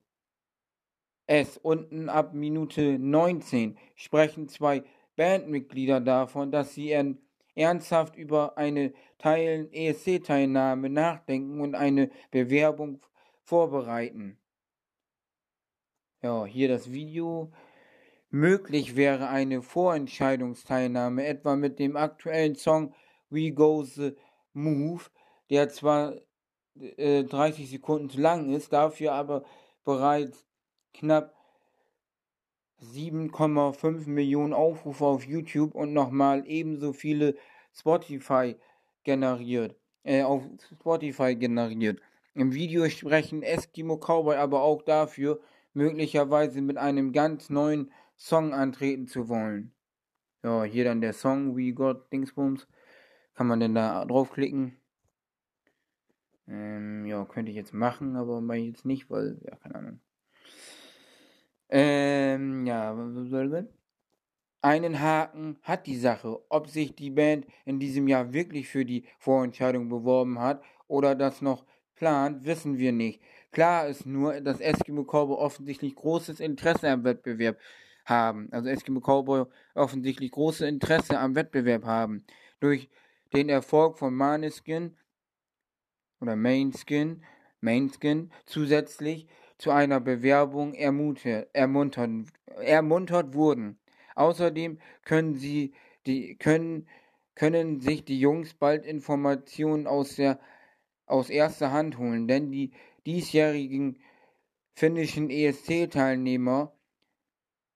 [1.32, 4.82] es unten ab Minute 19 sprechen zwei
[5.20, 6.96] Bandmitglieder davon, dass sie
[7.54, 13.02] ernsthaft über eine Teil ESC-Teilnahme nachdenken und eine Bewerbung
[13.42, 14.38] vorbereiten.
[16.22, 17.52] Ja, hier das Video.
[18.30, 22.94] Möglich wäre eine Vorentscheidungsteilnahme, etwa mit dem aktuellen Song
[23.28, 24.16] We Go the
[24.54, 25.02] Move,
[25.50, 26.14] der zwar
[26.96, 29.44] äh, 30 Sekunden zu lang ist, dafür aber
[29.84, 30.46] bereits
[30.94, 31.34] knapp
[32.80, 37.36] 7,5 Millionen Aufrufe auf YouTube und nochmal ebenso viele
[37.72, 38.56] Spotify
[39.04, 40.42] generiert, äh, auf
[40.72, 42.00] Spotify generiert.
[42.34, 45.40] Im Video sprechen Eskimo Cowboy aber auch dafür,
[45.74, 49.72] möglicherweise mit einem ganz neuen Song antreten zu wollen.
[50.42, 52.66] Ja, hier dann der Song We Got Dingsbums.
[53.34, 54.76] Kann man denn da draufklicken?
[56.48, 60.00] Ähm, ja, könnte ich jetzt machen, aber ich jetzt nicht, weil, ja, keine Ahnung.
[61.70, 62.96] Ähm, ja,
[64.62, 66.40] einen Haken hat die Sache.
[66.48, 71.40] Ob sich die Band in diesem Jahr wirklich für die Vorentscheidung beworben hat oder das
[71.40, 71.64] noch
[71.94, 73.22] plant, wissen wir nicht.
[73.52, 77.58] Klar ist nur, dass Eskimo Cowboy offensichtlich großes Interesse am Wettbewerb
[78.04, 78.48] haben.
[78.52, 79.44] Also Eskimo Cowboy
[79.74, 82.24] offensichtlich großes Interesse am Wettbewerb haben.
[82.58, 82.88] Durch
[83.32, 84.96] den Erfolg von Maneskin
[86.20, 87.22] oder Mainskin,
[87.60, 89.26] Mainskin zusätzlich
[89.60, 92.10] zu einer Bewerbung ermuntert, ermuntert,
[92.60, 93.78] ermuntert wurden.
[94.14, 95.72] Außerdem können sie
[96.06, 96.88] die können
[97.34, 100.40] können sich die Jungs bald Informationen aus der
[101.06, 102.72] aus erster Hand holen, denn die
[103.06, 103.98] diesjährigen
[104.74, 106.72] finnischen ESC-Teilnehmer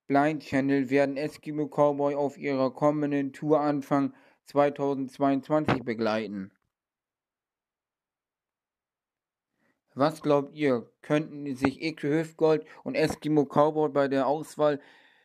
[0.07, 4.15] Blind Channel werden Eskimo Cowboy auf ihrer kommenden Tour Anfang
[4.47, 6.51] 2022 begleiten.
[9.95, 14.81] Was glaubt ihr, könnten sich Eke Hüftgold und Eskimo Cowboy bei der Auswahl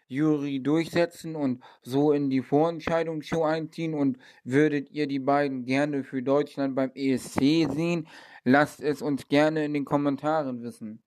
[0.08, 3.96] Jury durchsetzen und so in die Vorentscheidungsshow einziehen?
[3.96, 8.08] Und würdet ihr die beiden gerne für Deutschland beim ESC sehen?
[8.44, 11.02] Lasst es uns gerne in den Kommentaren wissen.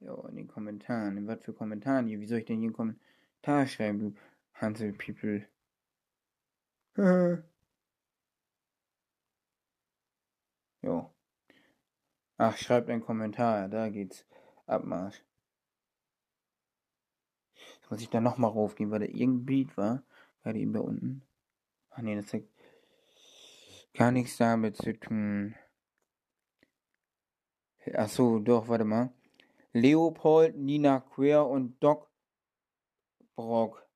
[0.00, 1.26] Ja, in den Kommentaren.
[1.26, 2.20] Was für Kommentare hier?
[2.20, 4.14] Wie soll ich denn hier einen Kommentar schreiben, du
[4.54, 5.46] Hansel People?
[10.82, 11.15] jo.
[12.38, 13.68] Ach, schreibt einen Kommentar.
[13.68, 14.26] Da geht's.
[14.66, 15.22] Abmarsch.
[17.54, 20.02] Jetzt muss ich da nochmal raufgehen, weil da irgendein Beat war.
[20.42, 21.22] Gerade eben da unten.
[21.90, 22.42] Ach nee, das hat
[23.94, 25.54] gar nichts damit zu tun.
[27.94, 29.12] Ach so, doch, warte mal.
[29.72, 32.10] Leopold, Nina Quer und Doc
[33.36, 33.86] Brock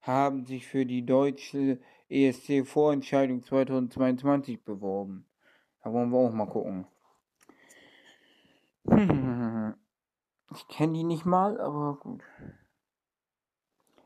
[0.00, 5.26] haben sich für die deutsche ESC-Vorentscheidung 2022 beworben.
[5.82, 6.86] Da wollen wir auch mal gucken.
[8.86, 12.22] Ich kenne die nicht mal, aber gut.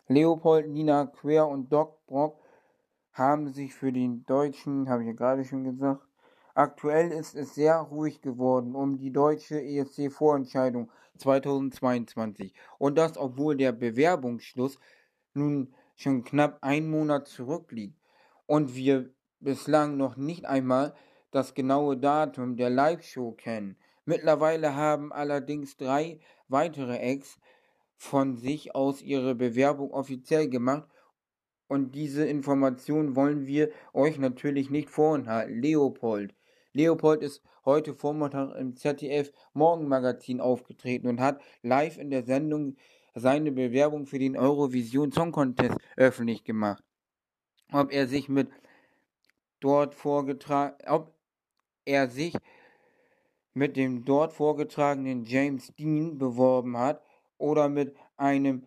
[0.06, 2.40] Leopold, Nina Quer und Doc Brock
[3.12, 6.02] haben sich für den Deutschen, habe ich ja gerade schon gesagt,
[6.54, 12.54] aktuell ist es sehr ruhig geworden um die deutsche ESC-Vorentscheidung 2022.
[12.78, 14.78] Und das, obwohl der Bewerbungsschluss
[15.34, 17.98] nun schon knapp einen Monat zurückliegt
[18.46, 19.10] und wir
[19.40, 20.94] bislang noch nicht einmal
[21.32, 23.76] das genaue Datum der Live-Show kennen.
[24.08, 26.18] Mittlerweile haben allerdings drei
[26.48, 27.38] weitere Acts
[27.94, 30.88] von sich aus ihre Bewerbung offiziell gemacht
[31.66, 35.60] und diese Information wollen wir euch natürlich nicht vorenthalten.
[35.60, 36.34] Leopold.
[36.72, 42.76] Leopold ist heute Vormittag im ZDF Morgenmagazin aufgetreten und hat live in der Sendung
[43.14, 46.82] seine Bewerbung für den Eurovision Song Contest öffentlich gemacht.
[47.72, 48.48] Ob er sich mit
[49.60, 51.12] dort vorgetragen, ob
[51.84, 52.32] er sich
[53.58, 57.02] mit dem dort vorgetragenen James Dean beworben hat
[57.38, 58.66] oder mit einem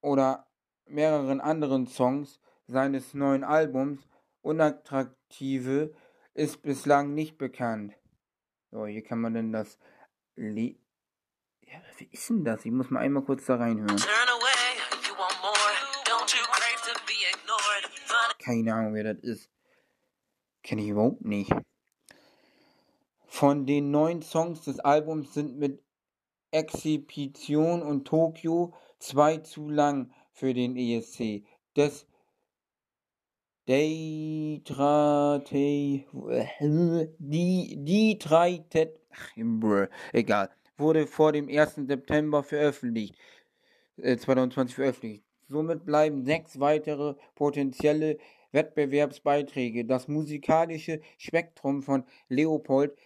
[0.00, 0.46] oder
[0.86, 4.08] mehreren anderen Songs seines neuen Albums
[4.42, 5.94] Unattraktive
[6.34, 7.94] ist bislang nicht bekannt.
[8.72, 9.78] So, hier kann man denn das
[10.34, 10.74] Le
[11.62, 12.64] ja, wie ist denn das?
[12.64, 13.96] Ich muss mal einmal kurz da reinhören.
[18.42, 19.50] Keine Ahnung, wer das ist.
[20.64, 21.52] Kenne ich überhaupt nicht.
[23.32, 25.80] Von den neun Songs des Albums sind mit
[26.50, 31.44] Exhibition und Tokio zwei zu lang für den ESC.
[31.76, 32.06] Des
[33.68, 34.56] die,
[37.78, 38.64] die drei,
[40.12, 41.86] egal, wurde vor dem 1.
[41.86, 43.14] September veröffentlicht,
[43.96, 45.22] äh, 2020 veröffentlicht.
[45.46, 48.18] Somit bleiben sechs weitere potenzielle
[48.50, 49.84] Wettbewerbsbeiträge.
[49.84, 52.96] Das musikalische Spektrum von Leopold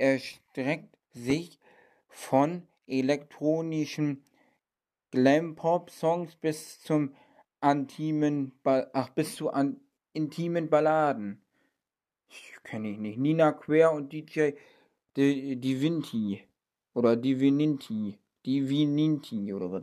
[0.00, 1.58] erstreckt sich
[2.08, 4.24] von elektronischen
[5.10, 7.14] Glam-Pop-Songs bis zum
[7.62, 9.80] intimen, ach, bis zu an,
[10.12, 11.42] intimen Balladen.
[12.64, 13.18] Kenne ich nicht.
[13.18, 14.52] Nina Quer und DJ
[15.16, 16.44] Divinity.
[16.94, 18.18] Oder Divininti.
[18.46, 19.82] Divininti oder was.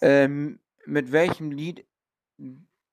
[0.00, 1.84] Ähm, mit welchem Lied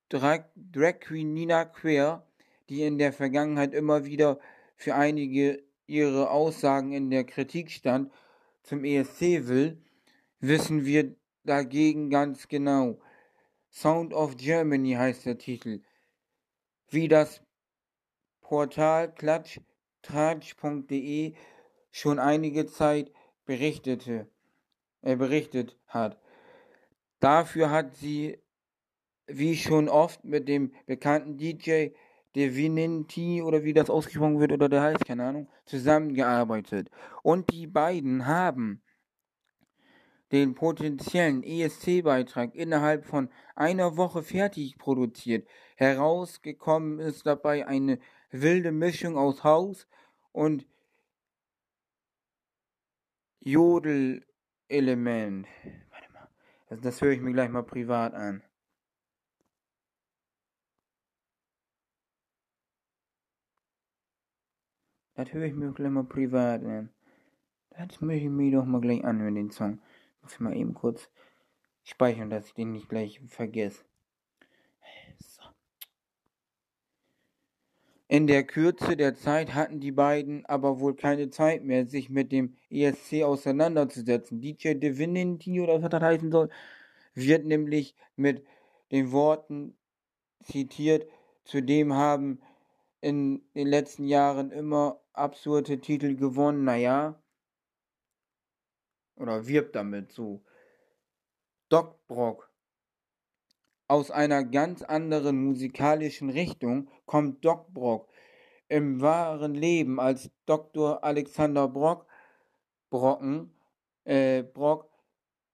[0.09, 2.25] Drag, Drag Queen Nina Quer,
[2.69, 4.39] die in der Vergangenheit immer wieder
[4.75, 8.11] für einige ihre Aussagen in der Kritik stand,
[8.63, 9.81] zum ESC will,
[10.39, 12.99] wissen wir dagegen ganz genau.
[13.69, 15.81] Sound of Germany heißt der Titel.
[16.89, 17.41] Wie das
[18.41, 19.59] Portal Klatsch
[20.03, 21.33] tratsch.de
[21.91, 23.11] schon einige Zeit
[23.45, 24.27] berichtete,
[25.01, 26.19] äh, berichtet hat.
[27.19, 28.37] Dafür hat sie,
[29.27, 31.89] wie schon oft, mit dem bekannten DJ
[32.35, 36.89] Devinity oder wie das ausgesprochen wird oder der heißt, keine Ahnung, zusammengearbeitet.
[37.21, 38.81] Und die beiden haben
[40.31, 45.47] den potenziellen ESC-Beitrag innerhalb von einer Woche fertig produziert.
[45.75, 47.99] Herausgekommen ist dabei eine
[48.31, 49.87] wilde Mischung aus Haus
[50.31, 50.65] und
[53.41, 55.45] Jodel-Element.
[55.91, 56.27] Warte mal,
[56.67, 58.41] das, das höre ich mir gleich mal privat an.
[65.15, 66.89] Das höre ich mir gleich mal privat an.
[67.69, 69.79] Das möchte ich mir doch mal gleich anhören, den Song.
[70.21, 71.09] Muss ich mal eben kurz
[71.83, 73.83] speichern, dass ich den nicht gleich vergesse.
[75.19, 75.43] So.
[78.07, 82.31] In der Kürze der Zeit hatten die beiden aber wohl keine Zeit mehr, sich mit
[82.31, 84.41] dem ESC auseinanderzusetzen.
[84.41, 86.49] DJ Divinity oder was das heißen soll,
[87.13, 88.45] wird nämlich mit
[88.91, 89.77] den Worten
[90.43, 91.07] zitiert,
[91.43, 92.41] zudem haben
[93.01, 97.21] in den letzten Jahren immer absurde Titel gewonnen, naja,
[99.15, 100.43] oder wirbt damit so.
[101.69, 102.51] Doc Brock.
[103.87, 108.09] Aus einer ganz anderen musikalischen Richtung kommt Doc Brock
[108.69, 111.03] im wahren Leben als Dr.
[111.03, 112.07] Alexander Brock,
[112.89, 113.51] Brocken,
[114.03, 114.89] äh, Brock,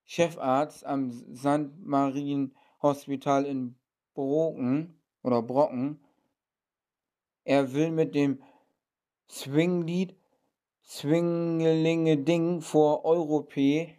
[0.06, 1.77] Chefarzt am St.
[1.80, 3.76] Marien Hospital in
[4.14, 5.99] Brocken oder Brocken.
[7.44, 8.41] Er will mit dem
[9.30, 10.15] Swinglied
[10.84, 13.95] Swingelinge Ding vor Europä.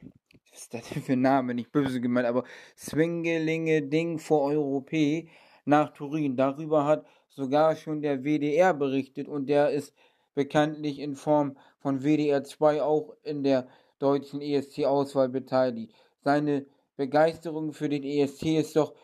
[0.51, 1.55] Was ist das denn für ein Name?
[1.55, 2.43] Nicht böse gemeint, aber
[2.77, 5.29] Swingelinge Ding vor Europä
[5.65, 6.37] nach Turin.
[6.37, 9.95] Darüber hat sogar schon der WDR berichtet und der ist
[10.35, 13.69] bekanntlich in Form von WDR 2 auch in der
[14.01, 15.95] deutschen ESC-Auswahl beteiligt.
[16.25, 16.67] Seine
[16.97, 18.95] Begeisterung für den ESC ist doch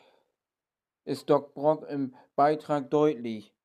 [1.05, 3.56] ist Doc Brock im Beitrag deutlich.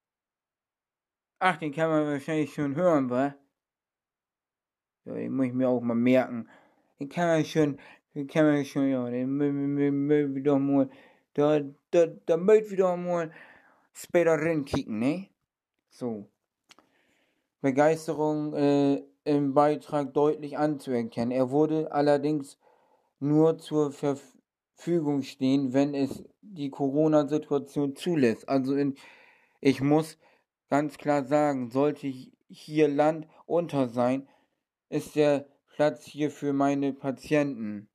[1.44, 3.34] Ach, den kann man wahrscheinlich schon hören, wa?
[5.06, 6.48] Ja, den muss ich mir auch mal merken.
[7.00, 7.80] Den kann man schon,
[8.14, 10.88] den kann man schon, ja, den möchten wir doch mal,
[11.34, 13.32] da, da, da möchten wir doch mal
[13.92, 15.30] später reinkicken, ne?
[15.90, 16.30] So.
[17.62, 21.32] Begeisterung äh, im Beitrag deutlich anzuerkennen.
[21.32, 22.60] Er wurde allerdings
[23.20, 28.48] nur zur Verfügung stehen, wenn es die Corona-Situation zulässt.
[28.48, 28.94] Also in,
[29.60, 30.20] ich muss
[30.72, 32.08] ganz klar sagen, sollte
[32.48, 34.30] hier Land unter sein,
[34.88, 37.90] ist der Platz hier für meine Patienten.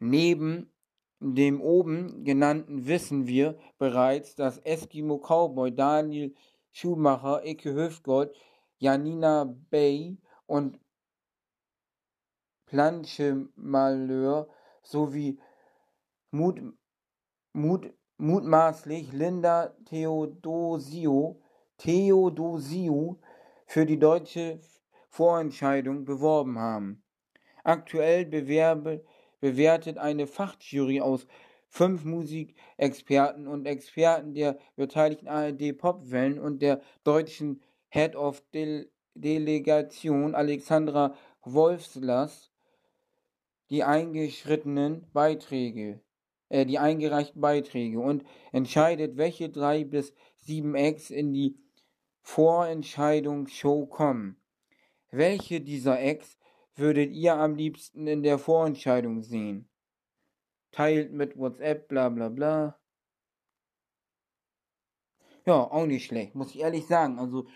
[0.00, 0.72] Neben
[1.20, 6.34] dem oben genannten wissen wir bereits, dass Eskimo Cowboy Daniel
[6.72, 8.34] Schumacher, Icke Hüftgold,
[8.78, 10.80] Janina Bay und
[12.66, 14.48] Planche Malheur
[14.82, 15.38] sowie
[16.32, 16.60] Mut,
[17.52, 21.40] Mut, mutmaßlich Linda Theodosio
[21.78, 23.18] Theodosiou
[23.66, 24.60] für die deutsche
[25.08, 27.02] Vorentscheidung beworben haben.
[27.64, 29.02] Aktuell bewerbe,
[29.40, 31.26] bewertet eine Fachjury aus
[31.68, 40.34] fünf Musikexperten und Experten der beteiligten ARD Popwellen und der deutschen Head of Del Delegation
[40.34, 42.52] Alexandra Wolfslast
[43.70, 46.00] die eingeschrittenen Beiträge,
[46.50, 51.56] äh, die eingereichten Beiträge und entscheidet, welche drei bis sieben Acts in die
[52.22, 54.36] Vorentscheidungsshow kommen.
[55.10, 56.38] Welche dieser Acts
[56.74, 59.68] würdet ihr am liebsten in der Vorentscheidung sehen?
[60.72, 62.78] Teilt mit WhatsApp, bla bla bla.
[65.46, 67.18] Ja, auch nicht schlecht, muss ich ehrlich sagen.
[67.18, 67.46] Also,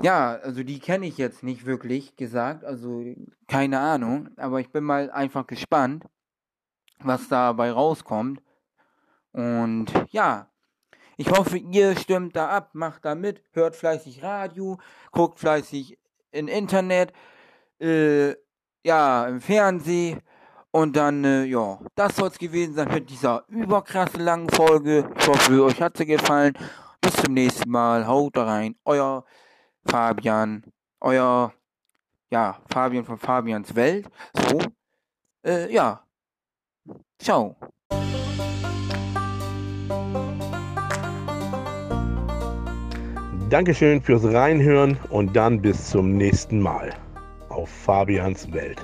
[0.00, 3.04] ja, also die kenne ich jetzt nicht wirklich gesagt, also
[3.46, 6.04] keine Ahnung, aber ich bin mal einfach gespannt,
[7.04, 8.42] was dabei rauskommt.
[9.32, 10.48] Und ja,
[11.16, 14.78] ich hoffe, ihr stimmt da ab, macht da mit, hört fleißig Radio,
[15.10, 15.98] guckt fleißig
[16.32, 17.12] im Internet,
[17.80, 18.34] äh,
[18.84, 20.20] ja, im Fernsehen.
[20.70, 25.06] Und dann, äh, ja, das soll es gewesen sein mit dieser überkrasse langen Folge.
[25.18, 26.54] Ich hoffe, euch hat sie gefallen.
[27.00, 28.06] Bis zum nächsten Mal.
[28.06, 28.76] Haut rein.
[28.86, 29.24] Euer
[29.84, 30.64] Fabian.
[31.00, 31.52] Euer,
[32.30, 34.08] ja, Fabian von Fabians Welt.
[34.34, 34.60] So,
[35.44, 36.02] äh, ja.
[37.22, 37.54] Ciao.
[43.48, 46.90] Dankeschön fürs Reinhören und dann bis zum nächsten Mal
[47.48, 48.78] auf Fabians Welt.